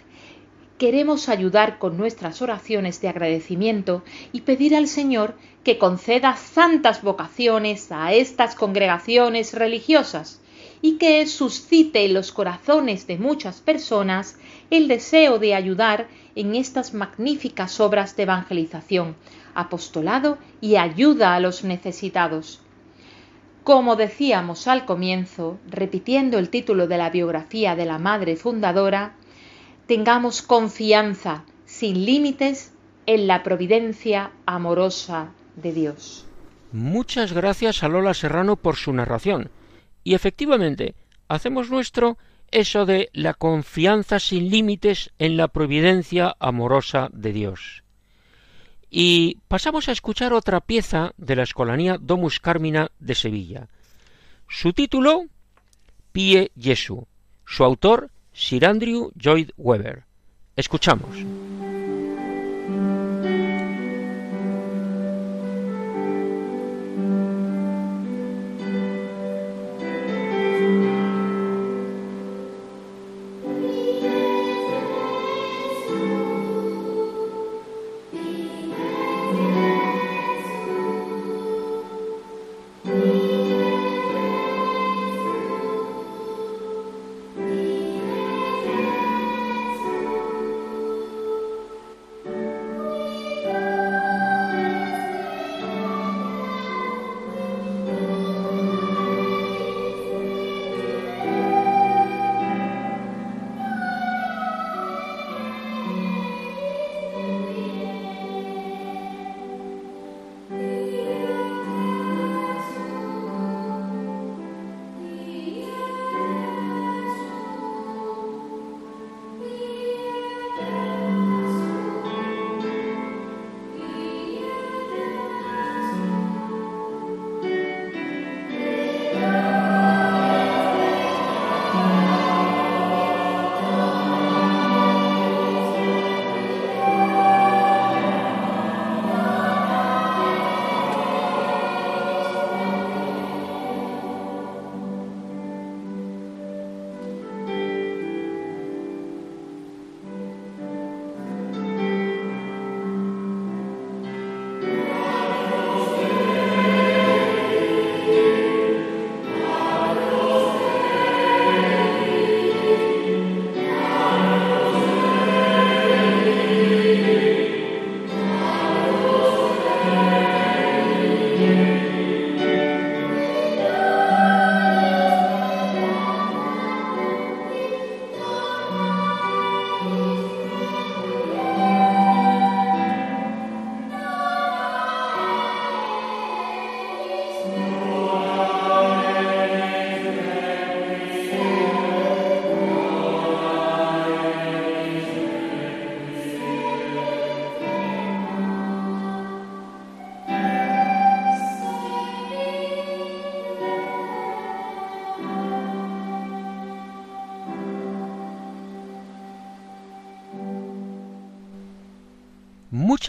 queremos 0.79 1.29
ayudar 1.29 1.81
con 1.81 1.97
nuestras 1.97 2.41
oraciones 2.41 3.01
de 3.01 3.09
agradecimiento 3.09 4.05
y 4.31 4.43
pedir 4.43 4.77
al 4.77 4.87
Señor 4.87 5.35
que 5.65 5.77
conceda 5.77 6.37
santas 6.37 7.03
vocaciones 7.03 7.91
a 7.91 8.13
estas 8.13 8.55
congregaciones 8.55 9.55
religiosas 9.55 10.41
y 10.83 10.97
que 10.97 11.27
suscite 11.27 12.05
en 12.05 12.15
los 12.15 12.33
corazones 12.33 13.07
de 13.07 13.19
muchas 13.19 13.61
personas 13.61 14.39
el 14.71 14.89
deseo 14.89 15.39
de 15.39 15.55
ayudar 15.55 16.09
en 16.35 16.55
estas 16.55 16.95
magníficas 16.95 17.81
obras 17.81 18.17
de 18.17 18.23
evangelización, 18.23 19.17
apostolado 19.55 20.39
y 20.61 20.77
ayuda 20.77 21.35
a 21.35 21.41
los 21.41 21.65
necesitados. 21.65 22.61
Como 23.65 23.97
decíamos 23.97 24.67
al 24.67 24.87
comienzo, 24.87 25.59
repitiendo 25.69 26.39
el 26.39 26.49
título 26.49 26.87
de 26.87 26.97
la 26.97 27.11
biografía 27.11 27.77
de 27.77 27.85
la 27.85 27.99
madre 27.99 28.37
fundadora, 28.37 29.15
tengamos 29.87 30.41
confianza 30.41 31.45
sin 31.67 32.07
límites 32.07 32.73
en 33.07 33.27
la 33.27 33.43
providencia 33.43 34.31
amorosa 34.47 35.29
de 35.57 35.73
Dios. 35.73 36.27
Muchas 36.73 37.33
gracias 37.33 37.83
a 37.83 37.89
Lola 37.89 38.15
Serrano 38.15 38.57
por 38.57 38.77
su 38.77 38.93
narración. 38.93 39.51
Y 40.05 40.15
efectivamente, 40.15 40.95
hacemos 41.29 41.71
nuestro 41.71 42.17
eso 42.51 42.87
de 42.87 43.11
la 43.13 43.35
confianza 43.35 44.19
sin 44.19 44.51
límites 44.51 45.11
en 45.19 45.37
la 45.37 45.49
providencia 45.49 46.37
amorosa 46.41 47.09
de 47.13 47.33
Dios. 47.33 47.85
Y 48.91 49.39
pasamos 49.47 49.89
a 49.89 49.93
escuchar 49.93 50.33
otra 50.33 50.61
pieza 50.61 51.13
de 51.17 51.37
la 51.37 51.45
escolanía 51.45 51.97
Domus 52.01 52.41
Carmina 52.41 52.91
de 52.99 53.15
Sevilla. 53.15 53.69
Su 54.49 54.73
título, 54.73 55.27
Pie 56.13 56.51
Jesu. 56.59 57.07
Su 57.47 57.63
autor, 57.65 58.11
Sir 58.33 58.67
Andrew 58.67 59.13
Lloyd 59.15 59.51
Webber. 59.57 60.05
Escuchamos. 60.57 61.17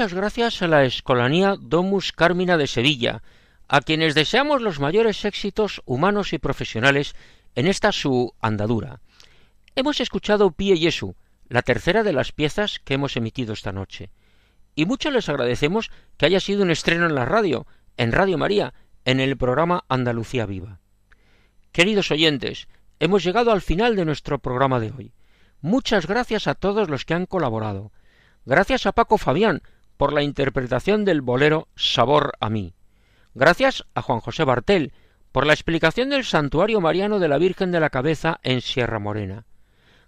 Muchas 0.01 0.15
gracias 0.15 0.61
a 0.63 0.67
la 0.67 0.83
Escolanía 0.83 1.57
Domus 1.61 2.11
Carmina 2.11 2.57
de 2.57 2.65
Sevilla, 2.65 3.21
a 3.67 3.81
quienes 3.81 4.15
deseamos 4.15 4.63
los 4.63 4.79
mayores 4.79 5.25
éxitos 5.25 5.83
humanos 5.85 6.33
y 6.33 6.39
profesionales 6.39 7.13
en 7.53 7.67
esta 7.67 7.91
su 7.91 8.33
andadura. 8.41 8.99
Hemos 9.75 9.99
escuchado 9.99 10.53
Pie 10.53 10.75
Jesu, 10.75 11.15
la 11.49 11.61
tercera 11.61 12.01
de 12.01 12.13
las 12.13 12.31
piezas 12.31 12.79
que 12.79 12.95
hemos 12.95 13.15
emitido 13.15 13.53
esta 13.53 13.71
noche. 13.71 14.09
Y 14.73 14.85
mucho 14.85 15.11
les 15.11 15.29
agradecemos 15.29 15.91
que 16.17 16.25
haya 16.25 16.39
sido 16.39 16.63
un 16.63 16.71
estreno 16.71 17.05
en 17.05 17.13
la 17.13 17.25
radio, 17.25 17.67
en 17.95 18.11
Radio 18.11 18.39
María, 18.39 18.73
en 19.05 19.19
el 19.19 19.37
programa 19.37 19.83
Andalucía 19.87 20.47
Viva. 20.47 20.79
Queridos 21.71 22.09
oyentes, 22.09 22.67
hemos 22.99 23.23
llegado 23.23 23.51
al 23.51 23.61
final 23.61 23.95
de 23.95 24.05
nuestro 24.05 24.39
programa 24.39 24.79
de 24.79 24.93
hoy. 24.97 25.13
Muchas 25.61 26.07
gracias 26.07 26.47
a 26.47 26.55
todos 26.55 26.89
los 26.89 27.05
que 27.05 27.13
han 27.13 27.27
colaborado. 27.27 27.91
Gracias 28.45 28.87
a 28.87 28.93
Paco 28.93 29.19
Fabián 29.19 29.61
por 30.01 30.13
la 30.13 30.23
interpretación 30.23 31.05
del 31.05 31.21
bolero 31.21 31.67
Sabor 31.75 32.31
a 32.39 32.49
mí. 32.49 32.73
Gracias 33.35 33.85
a 33.93 34.01
Juan 34.01 34.19
José 34.19 34.43
Bartel 34.43 34.93
por 35.31 35.45
la 35.45 35.53
explicación 35.53 36.09
del 36.09 36.25
santuario 36.25 36.81
mariano 36.81 37.19
de 37.19 37.27
la 37.27 37.37
Virgen 37.37 37.71
de 37.71 37.79
la 37.79 37.91
Cabeza 37.91 38.39
en 38.41 38.61
Sierra 38.61 38.97
Morena. 38.97 39.45